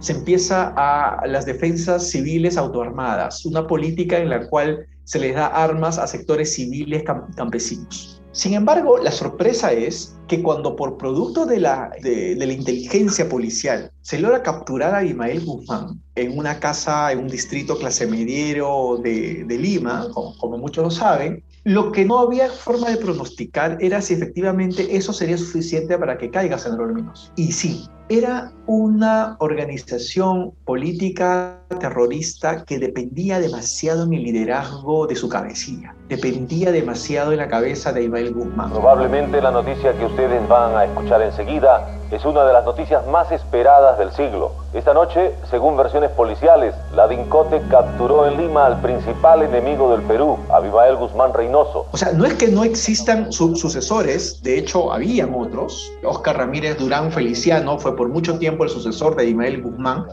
se 0.00 0.12
empieza 0.12 0.72
a 0.76 1.26
las 1.26 1.46
defensas 1.46 2.10
civiles 2.10 2.56
autoarmadas, 2.56 3.44
una 3.44 3.66
política 3.66 4.18
en 4.18 4.30
la 4.30 4.46
cual 4.48 4.86
se 5.04 5.18
les 5.18 5.34
da 5.34 5.46
armas 5.46 5.98
a 5.98 6.06
sectores 6.06 6.54
civiles 6.54 7.02
campesinos. 7.36 8.18
Sin 8.32 8.54
embargo, 8.54 8.98
la 8.98 9.10
sorpresa 9.10 9.72
es 9.72 10.16
que 10.28 10.42
cuando 10.42 10.76
por 10.76 10.98
producto 10.98 11.46
de 11.46 11.58
la, 11.58 11.90
de, 12.02 12.36
la 12.36 12.52
inteligencia 12.52 13.28
policial 13.28 13.90
se 14.02 14.20
logra 14.20 14.42
capturar 14.42 14.94
a 14.94 15.04
Imael 15.04 15.44
Guzmán 15.44 16.00
en 16.14 16.38
una 16.38 16.60
casa, 16.60 17.10
en 17.10 17.20
un 17.20 17.28
distrito 17.28 17.78
clase 17.78 18.06
mediero 18.06 19.00
de, 19.02 19.44
Lima, 19.48 20.08
como, 20.12 20.58
muchos 20.58 20.84
lo 20.84 20.90
saben, 20.90 21.42
lo 21.64 21.90
que 21.90 22.04
no 22.04 22.20
había 22.20 22.48
forma 22.48 22.90
de 22.90 22.98
pronosticar 22.98 23.78
era 23.80 24.00
si 24.00 24.14
efectivamente 24.14 24.96
eso 24.96 25.12
sería 25.12 25.38
suficiente 25.38 25.98
para 25.98 26.16
que 26.16 26.30
caiga 26.30 26.58
Sandro 26.58 26.86
Luminoso. 26.86 27.32
Y 27.34 27.50
sí, 27.50 27.88
era 28.08 28.52
una 28.66 29.36
organización 29.40 30.52
política 30.64 31.58
terrorista 31.80 32.64
que 32.64 32.78
dependía 32.78 33.38
demasiado 33.38 34.04
en 34.04 34.14
el 34.14 34.22
liderazgo 34.22 35.06
de 35.06 35.16
su 35.16 35.28
cabecilla, 35.28 35.94
dependía 36.08 36.72
demasiado 36.72 37.32
en 37.32 37.38
la 37.38 37.48
cabeza 37.48 37.92
de 37.92 38.04
Imael 38.04 38.32
Guzmán. 38.32 38.70
Probablemente 38.70 39.40
la 39.40 39.50
noticia 39.50 39.96
que 39.98 40.06
ustedes 40.06 40.46
van 40.48 40.76
a 40.76 40.84
escuchar 40.84 41.22
enseguida 41.22 41.86
es 42.10 42.24
una 42.24 42.44
de 42.44 42.52
las 42.54 42.64
noticias 42.64 43.06
más 43.06 43.30
esperadas 43.30 43.98
del 43.98 44.10
siglo. 44.12 44.52
Esta 44.72 44.94
noche, 44.94 45.32
según 45.50 45.76
versiones 45.76 46.10
policiales, 46.10 46.74
la 46.94 47.06
DINCOTE 47.08 47.62
capturó 47.70 48.26
en 48.26 48.38
Lima 48.38 48.66
al 48.66 48.80
principal 48.80 49.42
enemigo 49.42 49.90
del 49.92 50.02
Perú, 50.02 50.38
Abimael 50.50 50.96
Guzmán 50.96 51.34
Reynoso. 51.34 51.86
O 51.90 51.96
sea, 51.96 52.12
no 52.12 52.24
es 52.24 52.34
que 52.34 52.48
no 52.48 52.64
existan 52.64 53.32
sucesores, 53.32 54.42
de 54.42 54.58
hecho, 54.58 54.92
habían 54.92 55.34
otros. 55.34 55.90
Oscar 56.04 56.38
Ramírez 56.38 56.78
Durán 56.78 57.12
Feliciano 57.12 57.78
fue 57.78 57.96
por 57.98 58.08
mucho 58.08 58.38
tiempo 58.38 58.62
el 58.64 58.70
sucesor 58.70 59.16
de 59.16 59.24
Abimael 59.24 59.60
Guzmán, 59.60 60.06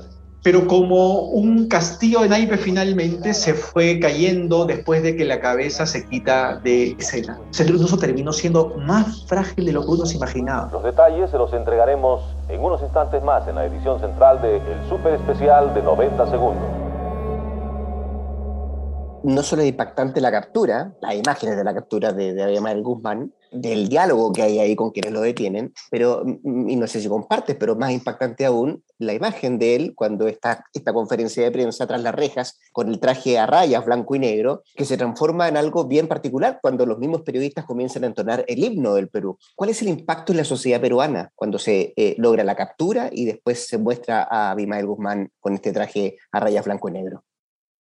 pero 0.44 0.68
como 0.68 1.22
un 1.22 1.68
castillo 1.70 2.22
de 2.22 2.30
naipe 2.30 2.58
finalmente 2.58 3.34
se 3.34 3.54
fue 3.54 4.00
cayendo 4.00 4.66
después 4.66 5.02
de 5.02 5.16
que 5.16 5.24
la 5.24 5.40
cabeza 5.40 5.86
se 5.86 6.08
quita 6.08 6.58
de 6.58 6.96
escena. 7.00 7.40
Incluso 7.58 7.98
terminó 7.98 8.34
siendo 8.34 8.76
más 8.78 9.26
frágil 9.28 9.66
de 9.66 9.72
lo 9.72 9.82
que 9.82 9.92
uno 9.92 10.06
se. 10.06 10.20
Los 10.20 10.84
detalles 10.84 11.30
se 11.30 11.38
los 11.38 11.54
entregaremos 11.54 12.22
en 12.50 12.60
unos 12.60 12.82
instantes 12.82 13.24
más 13.24 13.48
en 13.48 13.56
la 13.56 13.66
edición 13.66 14.00
central 14.00 14.42
de 14.42 14.58
El 14.58 14.90
Super 14.90 15.14
Especial 15.14 15.74
de 15.74 15.82
90 15.82 16.30
Segundos. 16.30 16.85
No 19.26 19.42
solo 19.42 19.64
es 19.64 19.70
impactante 19.70 20.22
la 20.22 20.30
captura, 20.30 20.94
las 21.02 21.16
imágenes 21.16 21.58
de 21.58 21.64
la 21.64 21.74
captura 21.74 22.14
de, 22.14 22.44
Abimael 22.44 22.84
Guzmán, 22.84 23.34
del 23.52 23.90
diálogo 23.90 24.32
que 24.32 24.44
hay 24.44 24.60
ahí 24.60 24.76
con 24.76 24.92
quienes 24.92 25.14
lo 25.14 25.22
detienen, 25.22 25.74
pero, 25.90 26.22
mm, 26.24 26.70
y 26.70 26.76
no 26.76 26.86
sé 26.86 27.02
si 27.02 27.10
compartes, 27.10 27.56
pero 27.56 27.76
más 27.76 27.92
impactante 27.92 28.46
aún, 28.46 28.84
la 29.00 29.14
imagen 29.16 29.58
de 29.58 29.76
él 29.76 29.94
cuando 29.96 30.28
está 30.28 30.64
esta 30.76 30.94
conferencia 30.94 31.44
de 31.44 31.50
prensa 31.50 31.88
tras 31.88 32.04
las 32.04 32.14
rejas, 32.14 32.60
con 32.72 32.88
el 32.88 33.00
traje 33.00 33.40
a 33.40 33.48
rayas 33.48 33.84
blanco 33.84 34.14
y 34.14 34.20
negro, 34.20 34.62
que 34.76 34.86
se 34.86 34.96
transforma 34.96 35.48
en 35.48 35.58
algo 35.58 35.86
bien 35.86 36.08
particular 36.08 36.60
cuando 36.62 36.86
los 36.86 37.00
mismos 37.00 37.24
periodistas 37.24 37.66
comienzan 37.66 38.04
a 38.04 38.08
entonar 38.08 38.46
el 38.48 38.64
himno 38.64 38.94
del 38.94 39.10
Perú. 39.10 39.40
¿Cuál 39.56 39.72
es 39.72 39.82
el 39.82 39.88
impacto 39.88 40.34
en 40.34 40.38
la 40.38 40.46
sociedad 40.46 40.80
peruana 40.80 41.32
cuando 41.34 41.58
se 41.58 41.96
eh, 41.98 42.14
logra 42.20 42.44
la 42.44 42.56
captura 42.56 43.10
y 43.12 43.26
después 43.26 43.68
se 43.68 43.80
muestra 43.80 44.28
a 44.30 44.52
Abimael 44.52 44.86
Guzmán 44.86 45.32
con 45.40 45.56
este 45.56 45.74
traje 45.74 46.18
a 46.32 46.40
rayas 46.40 46.66
blanco 46.66 46.90
y 46.90 46.92
negro? 46.92 47.25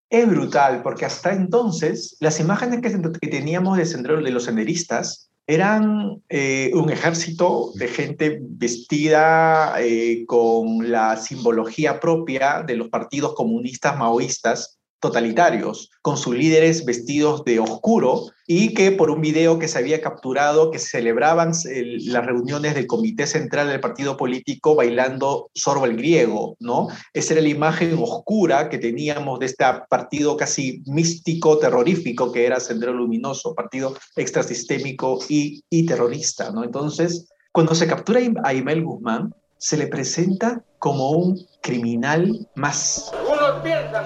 Es 0.10 0.30
brutal, 0.30 0.84
porque 0.84 1.06
hasta 1.06 1.34
entonces 1.34 2.16
las 2.20 2.40
imágenes 2.40 2.82
que, 2.82 3.28
teníamos 3.28 3.78
de, 3.78 3.86
de 3.86 4.32
los 4.32 4.44
senderistas 4.44 5.32
eran 5.48 6.22
eh, 6.30 6.72
un 6.74 6.90
ejército 6.90 7.72
de 7.76 7.88
gente 7.88 8.40
vestida 8.42 9.76
eh, 9.80 10.26
con 10.26 10.92
la 10.92 11.18
simbología 11.18 12.00
propia 12.00 12.64
de 12.64 12.76
los 12.76 12.90
partidos 12.90 13.36
comunistas 13.36 13.98
maoístas 13.98 14.75
totalitarios, 15.00 15.92
con 16.02 16.18
sus 16.18 16.36
líderes 16.36 16.86
vestidos 16.86 17.44
de 17.44 17.60
oscuro 17.60 18.26
y 18.48 18.74
que 18.74 18.92
por 18.92 19.10
un 19.10 19.22
video 19.22 19.60
que 19.60 19.68
se 19.68 19.80
había 19.80 20.02
capturado, 20.02 20.72
que 20.72 20.80
celebraban 20.80 21.52
las 21.52 22.26
reuniones 22.26 22.76
del 22.76 22.88
comité 22.88 23.28
central 23.28 23.70
del 23.70 23.80
partido 23.80 24.18
político 24.18 24.76
bailando 24.76 25.50
sorbo 25.54 25.86
el 25.86 25.98
griego, 25.98 26.56
¿no? 26.60 26.88
Esa 27.14 27.34
era 27.34 27.42
la 27.42 27.50
imagen 27.50 27.98
oscura 28.00 28.70
que 28.70 28.78
teníamos 28.78 29.40
de 29.40 29.48
este 29.48 29.66
partido 29.90 30.38
casi 30.38 30.84
místico, 30.86 31.58
terrorífico 31.58 32.32
que 32.32 32.46
era 32.46 32.60
Sendero 32.60 32.94
Luminoso, 32.94 33.56
partido 33.56 33.96
extrasistémico 34.16 35.20
y, 35.30 35.64
y 35.70 35.86
terrorista, 35.86 36.52
¿no? 36.52 36.64
Entonces, 36.64 37.28
cuando 37.52 37.74
se 37.74 37.88
captura 37.88 38.20
a 38.44 38.54
Imel 38.54 38.84
Guzmán, 38.84 39.34
se 39.58 39.78
le 39.78 39.88
presenta 39.88 40.64
como 40.78 41.12
un 41.12 41.48
criminal 41.62 42.48
más. 42.56 43.12
Unos 43.28 43.64
piensan 43.64 44.06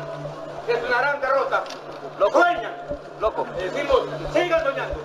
es 0.73 0.83
una 0.87 0.99
gran 0.99 1.21
derrota. 1.21 1.63
Lo 2.19 2.29
sueñan. 2.29 2.73
Loco. 3.19 3.45
Decimos, 3.57 4.01
sigan 4.33 4.63
soñando. 4.63 5.01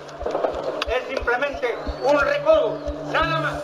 Es 0.87 1.07
simplemente 1.07 1.75
un 2.03 2.19
recodo, 2.19 2.77
nada 3.11 3.39
más. 3.39 3.63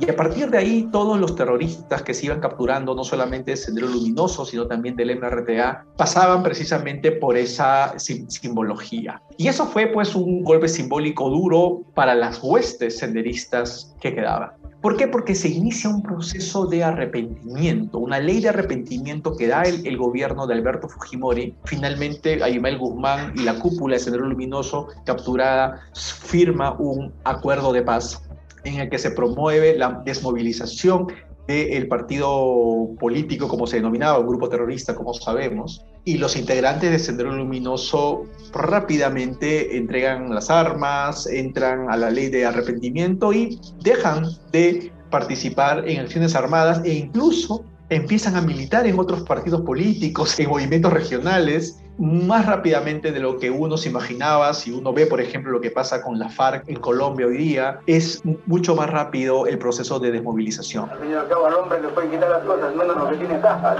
Y 0.00 0.08
a 0.08 0.14
partir 0.14 0.48
de 0.48 0.58
ahí, 0.58 0.88
todos 0.92 1.18
los 1.18 1.34
terroristas 1.34 2.02
que 2.02 2.14
se 2.14 2.26
iban 2.26 2.38
capturando, 2.38 2.94
no 2.94 3.02
solamente 3.02 3.50
de 3.50 3.56
Sendero 3.56 3.88
Luminoso, 3.88 4.44
sino 4.44 4.68
también 4.68 4.94
del 4.94 5.18
MRTA, 5.18 5.86
pasaban 5.96 6.44
precisamente 6.44 7.10
por 7.10 7.36
esa 7.36 7.98
simbología. 7.98 9.20
Y 9.36 9.48
eso 9.48 9.66
fue 9.66 9.88
pues 9.88 10.14
un 10.14 10.44
golpe 10.44 10.68
simbólico 10.68 11.28
duro 11.28 11.82
para 11.94 12.14
las 12.14 12.38
huestes 12.40 12.98
senderistas 12.98 13.96
que 14.00 14.14
quedaban. 14.14 14.52
¿Por 14.80 14.96
qué? 14.96 15.08
Porque 15.08 15.34
se 15.34 15.48
inicia 15.48 15.90
un 15.90 16.02
proceso 16.02 16.66
de 16.66 16.84
arrepentimiento, 16.84 17.98
una 17.98 18.20
ley 18.20 18.40
de 18.40 18.50
arrepentimiento 18.50 19.36
que 19.36 19.48
da 19.48 19.62
el, 19.62 19.96
gobierno 19.96 20.46
de 20.46 20.54
Alberto 20.54 20.88
Fujimori. 20.88 21.52
Finalmente, 21.64 22.40
Aymel 22.44 22.78
Guzmán 22.78 23.32
y 23.34 23.42
la 23.42 23.58
cúpula 23.58 23.96
de 23.96 24.00
Sendero 24.00 24.26
Luminoso, 24.26 24.86
capturada, 25.04 25.80
firma 25.94 26.76
un 26.78 27.12
acuerdo 27.24 27.72
de 27.72 27.82
paz 27.82 28.22
en 28.62 28.78
el 28.78 28.88
que 28.88 28.98
se 28.98 29.10
promueve 29.10 29.76
la 29.76 30.00
desmovilización 30.04 31.08
del 31.48 31.88
partido 31.88 32.90
político, 33.00 33.48
como 33.48 33.66
se 33.66 33.76
denominaba, 33.76 34.20
un 34.20 34.28
grupo 34.28 34.48
terrorista, 34.48 34.94
como 34.94 35.12
sabemos, 35.12 35.84
y 36.08 36.16
los 36.16 36.36
integrantes 36.36 36.90
de 36.90 36.98
Sendero 36.98 37.32
Luminoso 37.32 38.24
rápidamente 38.54 39.76
entregan 39.76 40.34
las 40.34 40.48
armas, 40.48 41.26
entran 41.26 41.90
a 41.90 41.98
la 41.98 42.10
ley 42.10 42.30
de 42.30 42.46
arrepentimiento 42.46 43.30
y 43.34 43.60
dejan 43.82 44.24
de 44.50 44.90
participar 45.10 45.86
en 45.86 46.00
acciones 46.00 46.34
armadas 46.34 46.80
e 46.82 46.94
incluso 46.94 47.62
empiezan 47.90 48.36
a 48.36 48.40
militar 48.40 48.86
en 48.86 48.98
otros 48.98 49.22
partidos 49.22 49.62
políticos, 49.62 50.38
en 50.38 50.48
movimientos 50.48 50.92
regionales, 50.92 51.80
más 51.98 52.46
rápidamente 52.46 53.10
de 53.10 53.20
lo 53.20 53.38
que 53.38 53.50
uno 53.50 53.76
se 53.76 53.88
imaginaba. 53.88 54.52
Si 54.54 54.70
uno 54.70 54.92
ve, 54.92 55.06
por 55.06 55.20
ejemplo, 55.20 55.50
lo 55.50 55.60
que 55.60 55.70
pasa 55.70 56.02
con 56.02 56.18
la 56.18 56.28
FARC 56.28 56.68
en 56.68 56.76
Colombia 56.76 57.26
hoy 57.26 57.36
día, 57.36 57.80
es 57.86 58.22
mucho 58.46 58.76
más 58.76 58.88
rápido 58.90 59.46
el 59.46 59.58
proceso 59.58 59.98
de 59.98 60.12
desmovilización. 60.12 60.88
Al 60.90 60.98
fin 60.98 61.10
y 61.10 61.14
al 61.14 61.28
cabo, 61.28 61.46
al 61.46 61.54
hombre 61.54 61.80
le 61.80 61.88
pueden 61.88 62.10
quitar 62.10 62.30
las 62.30 62.42
cosas, 62.44 62.74
no 62.74 62.84
lo 62.84 63.10
que 63.10 63.16
tiene 63.16 63.40
caja. 63.40 63.76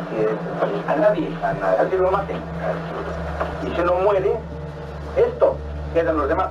A 0.88 0.96
nadie, 0.96 1.28
a 1.42 1.52
nadie, 1.54 1.78
así 1.78 1.96
lo 1.96 2.10
maten. 2.10 2.38
Y 3.66 3.76
si 3.76 3.82
no 3.82 3.94
muere, 4.00 4.32
esto 5.16 5.56
quedan 5.94 6.16
los 6.16 6.28
demás. 6.28 6.50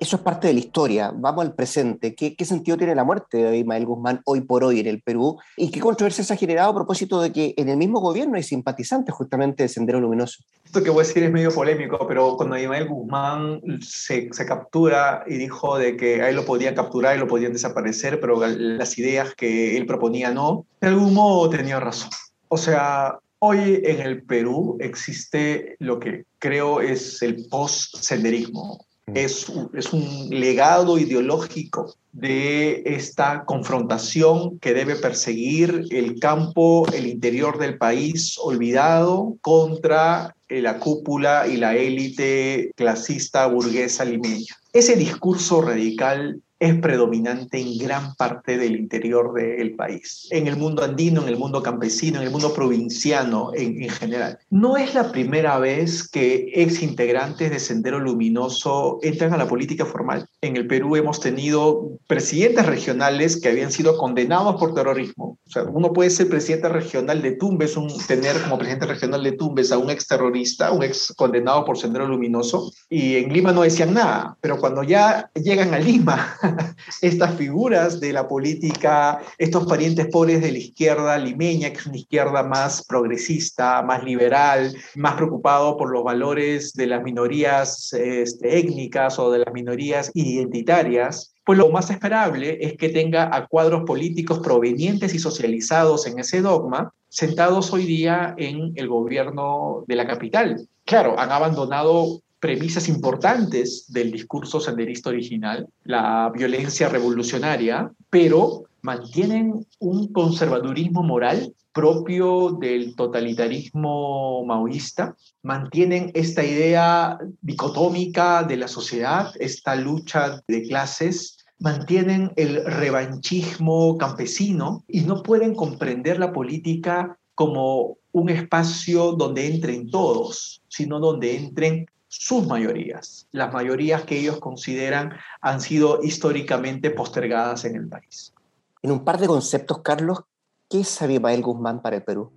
Eso 0.00 0.16
es 0.16 0.22
parte 0.22 0.48
de 0.48 0.54
la 0.54 0.60
historia. 0.60 1.12
Vamos 1.14 1.44
al 1.44 1.54
presente. 1.54 2.14
¿Qué, 2.14 2.44
sentido 2.46 2.78
tiene 2.78 2.94
la 2.94 3.04
muerte 3.04 3.36
de 3.36 3.58
Ismael 3.58 3.84
Guzmán 3.84 4.22
hoy 4.24 4.40
por 4.40 4.64
hoy 4.64 4.80
en 4.80 4.86
el 4.86 5.02
Perú? 5.02 5.38
¿Y 5.58 5.70
qué 5.70 5.78
controversia 5.78 6.24
se 6.24 6.32
ha 6.32 6.36
generado 6.38 6.70
a 6.70 6.74
propósito 6.74 7.20
de 7.20 7.30
que 7.30 7.52
en 7.58 7.68
el 7.68 7.76
mismo 7.76 8.00
gobierno 8.00 8.36
hay 8.36 8.42
simpatizantes 8.42 9.14
justamente 9.14 9.62
de 9.62 9.68
Sendero 9.68 10.00
Luminoso? 10.00 10.42
Esto 10.64 10.82
que 10.82 10.88
voy 10.88 11.04
a 11.04 11.06
decir 11.06 11.22
es 11.22 11.30
medio 11.30 11.52
polémico, 11.52 12.06
pero 12.08 12.34
cuando 12.38 12.56
Ismael 12.56 12.88
Guzmán 12.88 13.60
se, 13.82 14.30
se 14.32 14.46
captura 14.46 15.22
y 15.26 15.36
dijo 15.36 15.76
de 15.76 15.98
que 15.98 16.22
a 16.22 16.30
él 16.30 16.36
lo 16.36 16.46
podían 16.46 16.74
capturar 16.74 17.14
y 17.14 17.20
lo 17.20 17.28
podían 17.28 17.52
desaparecer, 17.52 18.20
pero 18.20 18.40
las 18.46 18.98
ideas 18.98 19.34
que 19.34 19.76
él 19.76 19.84
proponía 19.84 20.30
no, 20.30 20.64
de 20.80 20.88
algún 20.88 21.12
modo 21.12 21.50
tenía 21.50 21.78
razón. 21.78 22.08
O 22.48 22.56
sea, 22.56 23.18
Hoy 23.42 23.80
en 23.84 24.00
el 24.00 24.22
Perú 24.22 24.76
existe 24.80 25.74
lo 25.78 25.98
que 25.98 26.26
creo 26.38 26.82
es 26.82 27.22
el 27.22 27.46
post-senderismo. 27.48 28.84
Mm. 29.10 29.16
Es, 29.16 29.46
es 29.74 29.92
un 29.92 30.28
legado 30.30 30.98
ideológico 30.98 31.94
de 32.12 32.82
esta 32.86 33.44
confrontación 33.44 34.58
que 34.58 34.74
debe 34.74 34.96
perseguir 34.96 35.86
el 35.90 36.18
campo, 36.18 36.86
el 36.92 37.06
interior 37.06 37.58
del 37.58 37.78
país 37.78 38.36
olvidado 38.42 39.36
contra 39.40 40.34
la 40.48 40.78
cúpula 40.80 41.46
y 41.46 41.56
la 41.56 41.76
élite 41.76 42.72
clasista 42.74 43.46
burguesa 43.46 44.04
limeña. 44.04 44.56
Ese 44.72 44.96
discurso 44.96 45.62
radical 45.62 46.42
es 46.60 46.78
predominante 46.78 47.58
en 47.58 47.78
gran 47.78 48.14
parte 48.14 48.58
del 48.58 48.76
interior 48.76 49.32
del 49.32 49.74
país, 49.74 50.28
en 50.30 50.46
el 50.46 50.56
mundo 50.56 50.84
andino, 50.84 51.22
en 51.22 51.28
el 51.28 51.38
mundo 51.38 51.62
campesino, 51.62 52.18
en 52.18 52.26
el 52.26 52.30
mundo 52.30 52.52
provinciano 52.52 53.50
en, 53.54 53.88
general. 53.88 54.38
No 54.50 54.76
es 54.76 54.94
la 54.94 55.10
primera 55.10 55.58
vez 55.58 56.06
que 56.06 56.52
ex 56.54 56.82
integrantes 56.82 57.50
de 57.50 57.58
Sendero 57.58 57.98
Luminoso 57.98 58.98
entran 59.02 59.32
a 59.32 59.38
la 59.38 59.48
política 59.48 59.86
formal. 59.86 60.28
En 60.42 60.56
el 60.56 60.66
Perú 60.66 60.96
hemos 60.96 61.18
tenido 61.18 61.98
presidentes 62.06 62.66
regionales 62.66 63.40
que 63.40 63.48
habían 63.48 63.72
sido 63.72 63.96
condenados 63.96 64.56
por 64.60 64.74
terrorismo. 64.74 65.38
O 65.46 65.50
sea, 65.50 65.64
uno 65.64 65.92
puede 65.92 66.10
ser 66.10 66.28
presidente 66.28 66.68
regional 66.68 67.22
de 67.22 67.32
Tumbes, 67.32 67.76
tener 68.06 68.40
como 68.42 68.58
presidente 68.58 68.86
regional 68.86 69.22
de 69.22 69.32
Tumbes 69.32 69.72
a 69.72 69.78
un 69.78 69.90
ex 69.90 70.06
terrorista, 70.06 70.72
un 70.72 70.82
ex 70.82 71.12
condenado 71.16 71.64
por 71.64 71.78
Sendero 71.78 72.06
Luminoso, 72.06 72.70
y 72.88 73.16
en 73.16 73.32
Lima 73.32 73.52
no 73.52 73.62
decían 73.62 73.94
nada, 73.94 74.36
pero 74.40 74.58
cuando 74.58 74.82
ya 74.82 75.30
llegan 75.34 75.72
a 75.72 75.78
Lima, 75.78 76.36
estas 77.02 77.36
figuras 77.36 78.00
de 78.00 78.12
la 78.12 78.28
política, 78.28 79.20
estos 79.38 79.66
parientes 79.66 80.06
pobres 80.08 80.40
de 80.40 80.52
la 80.52 80.58
izquierda 80.58 81.18
limeña, 81.18 81.70
que 81.70 81.78
es 81.78 81.86
una 81.86 81.96
izquierda 81.96 82.42
más 82.42 82.84
progresista, 82.86 83.82
más 83.82 84.04
liberal, 84.04 84.74
más 84.94 85.14
preocupado 85.14 85.76
por 85.76 85.90
los 85.90 86.04
valores 86.04 86.72
de 86.74 86.86
las 86.86 87.02
minorías 87.02 87.92
este, 87.92 88.58
étnicas 88.58 89.18
o 89.18 89.30
de 89.30 89.40
las 89.40 89.52
minorías 89.52 90.10
identitarias, 90.14 91.34
pues 91.44 91.58
lo 91.58 91.68
más 91.70 91.90
esperable 91.90 92.58
es 92.60 92.76
que 92.76 92.90
tenga 92.90 93.34
a 93.34 93.46
cuadros 93.46 93.82
políticos 93.84 94.40
provenientes 94.40 95.14
y 95.14 95.18
socializados 95.18 96.06
en 96.06 96.18
ese 96.18 96.42
dogma, 96.42 96.92
sentados 97.08 97.72
hoy 97.72 97.86
día 97.86 98.34
en 98.38 98.72
el 98.76 98.88
gobierno 98.88 99.84
de 99.88 99.96
la 99.96 100.06
capital. 100.06 100.68
Claro, 100.84 101.18
han 101.18 101.32
abandonado 101.32 102.20
premisas 102.40 102.88
importantes 102.88 103.84
del 103.92 104.10
discurso 104.10 104.60
senderista 104.60 105.10
original, 105.10 105.68
la 105.84 106.32
violencia 106.34 106.88
revolucionaria, 106.88 107.92
pero 108.08 108.64
mantienen 108.82 109.66
un 109.78 110.10
conservadurismo 110.12 111.02
moral 111.02 111.54
propio 111.72 112.52
del 112.60 112.96
totalitarismo 112.96 114.44
maoísta, 114.44 115.14
mantienen 115.42 116.10
esta 116.14 116.42
idea 116.42 117.18
dicotómica 117.42 118.42
de 118.42 118.56
la 118.56 118.68
sociedad, 118.68 119.32
esta 119.38 119.76
lucha 119.76 120.42
de 120.48 120.62
clases, 120.62 121.36
mantienen 121.58 122.32
el 122.36 122.64
revanchismo 122.64 123.98
campesino 123.98 124.82
y 124.88 125.02
no 125.02 125.22
pueden 125.22 125.54
comprender 125.54 126.18
la 126.18 126.32
política 126.32 127.18
como 127.34 127.98
un 128.12 128.30
espacio 128.30 129.12
donde 129.12 129.46
entren 129.46 129.90
todos, 129.90 130.62
sino 130.68 130.98
donde 130.98 131.36
entren 131.36 131.86
sus 132.12 132.44
mayorías, 132.44 133.28
las 133.30 133.52
mayorías 133.52 134.02
que 134.02 134.18
ellos 134.18 134.40
consideran 134.40 135.12
han 135.40 135.60
sido 135.60 136.02
históricamente 136.02 136.90
postergadas 136.90 137.64
en 137.64 137.76
el 137.76 137.88
país. 137.88 138.34
En 138.82 138.90
un 138.90 139.04
par 139.04 139.18
de 139.18 139.28
conceptos, 139.28 139.78
Carlos, 139.82 140.22
¿qué 140.68 140.80
es 140.80 141.02
Abimael 141.02 141.40
Guzmán 141.40 141.80
para 141.80 141.96
el 141.96 142.02
Perú? 142.02 142.32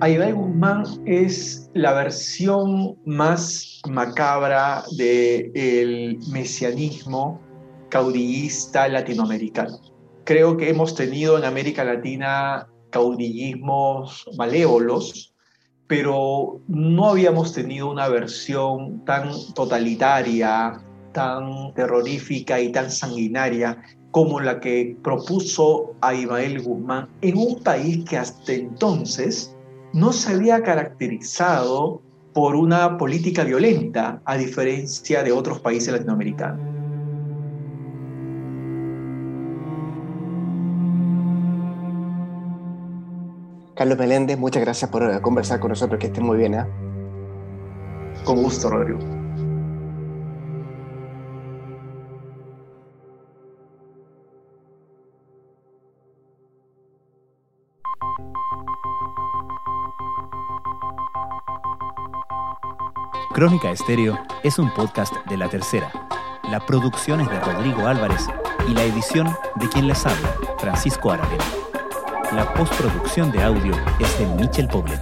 Abimael 0.00 0.34
Guzmán 0.34 0.84
es 1.06 1.70
la 1.74 1.92
versión 1.92 2.98
más 3.04 3.80
macabra 3.88 4.82
del 4.96 6.18
mesianismo 6.32 7.40
caudillista 7.90 8.88
latinoamericano. 8.88 9.78
Creo 10.24 10.56
que 10.56 10.68
hemos 10.68 10.96
tenido 10.96 11.38
en 11.38 11.44
América 11.44 11.84
Latina 11.84 12.66
caudillismos 12.90 14.28
malévolos, 14.36 15.34
pero 15.86 16.60
no 16.68 17.08
habíamos 17.08 17.52
tenido 17.52 17.90
una 17.90 18.08
versión 18.08 19.04
tan 19.04 19.30
totalitaria, 19.54 20.80
tan 21.12 21.72
terrorífica 21.74 22.60
y 22.60 22.70
tan 22.70 22.90
sanguinaria 22.90 23.82
como 24.10 24.40
la 24.40 24.60
que 24.60 24.96
propuso 25.02 25.94
a 26.00 26.14
Ibael 26.14 26.62
Guzmán 26.62 27.08
en 27.20 27.36
un 27.36 27.62
país 27.62 28.04
que 28.04 28.16
hasta 28.16 28.52
entonces 28.52 29.54
no 29.92 30.12
se 30.12 30.34
había 30.34 30.62
caracterizado 30.62 32.02
por 32.32 32.54
una 32.54 32.98
política 32.98 33.44
violenta, 33.44 34.22
a 34.24 34.36
diferencia 34.36 35.22
de 35.22 35.32
otros 35.32 35.60
países 35.60 35.92
latinoamericanos. 35.92 36.77
Carlos 43.78 43.96
Meléndez, 43.96 44.36
muchas 44.36 44.60
gracias 44.60 44.90
por 44.90 45.04
eh, 45.04 45.20
conversar 45.20 45.60
con 45.60 45.68
nosotros, 45.68 46.00
que 46.00 46.08
estén 46.08 46.24
muy 46.24 46.36
bien. 46.36 46.54
¿eh? 46.54 46.64
Con 48.24 48.42
gusto, 48.42 48.68
Rodrigo. 48.68 48.98
Crónica 63.32 63.70
Estéreo 63.70 64.18
es 64.42 64.58
un 64.58 64.74
podcast 64.74 65.14
de 65.28 65.36
La 65.36 65.48
Tercera. 65.48 65.92
La 66.50 66.58
producción 66.66 67.20
es 67.20 67.30
de 67.30 67.38
Rodrigo 67.38 67.86
Álvarez 67.86 68.26
y 68.68 68.74
la 68.74 68.82
edición 68.82 69.28
de 69.54 69.68
quien 69.68 69.86
les 69.86 70.04
habla, 70.04 70.34
Francisco 70.58 71.12
Aravena. 71.12 71.67
La 72.34 72.52
postproducción 72.52 73.32
de 73.32 73.42
audio 73.42 73.74
es 73.98 74.18
de 74.18 74.26
Michel 74.26 74.68
Poblet. 74.68 75.00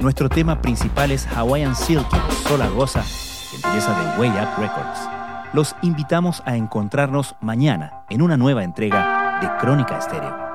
Nuestro 0.00 0.28
tema 0.28 0.60
principal 0.60 1.12
es 1.12 1.24
Hawaiian 1.26 1.76
Silky, 1.76 2.16
Sola 2.48 2.68
Goza, 2.68 3.04
empresa 3.54 3.96
de 4.00 4.20
Way 4.20 4.30
Up 4.30 4.60
Records. 4.60 5.08
Los 5.52 5.76
invitamos 5.82 6.42
a 6.46 6.56
encontrarnos 6.56 7.36
mañana 7.40 8.02
en 8.10 8.22
una 8.22 8.36
nueva 8.36 8.64
entrega 8.64 9.38
de 9.40 9.48
Crónica 9.60 9.98
Estéreo. 9.98 10.47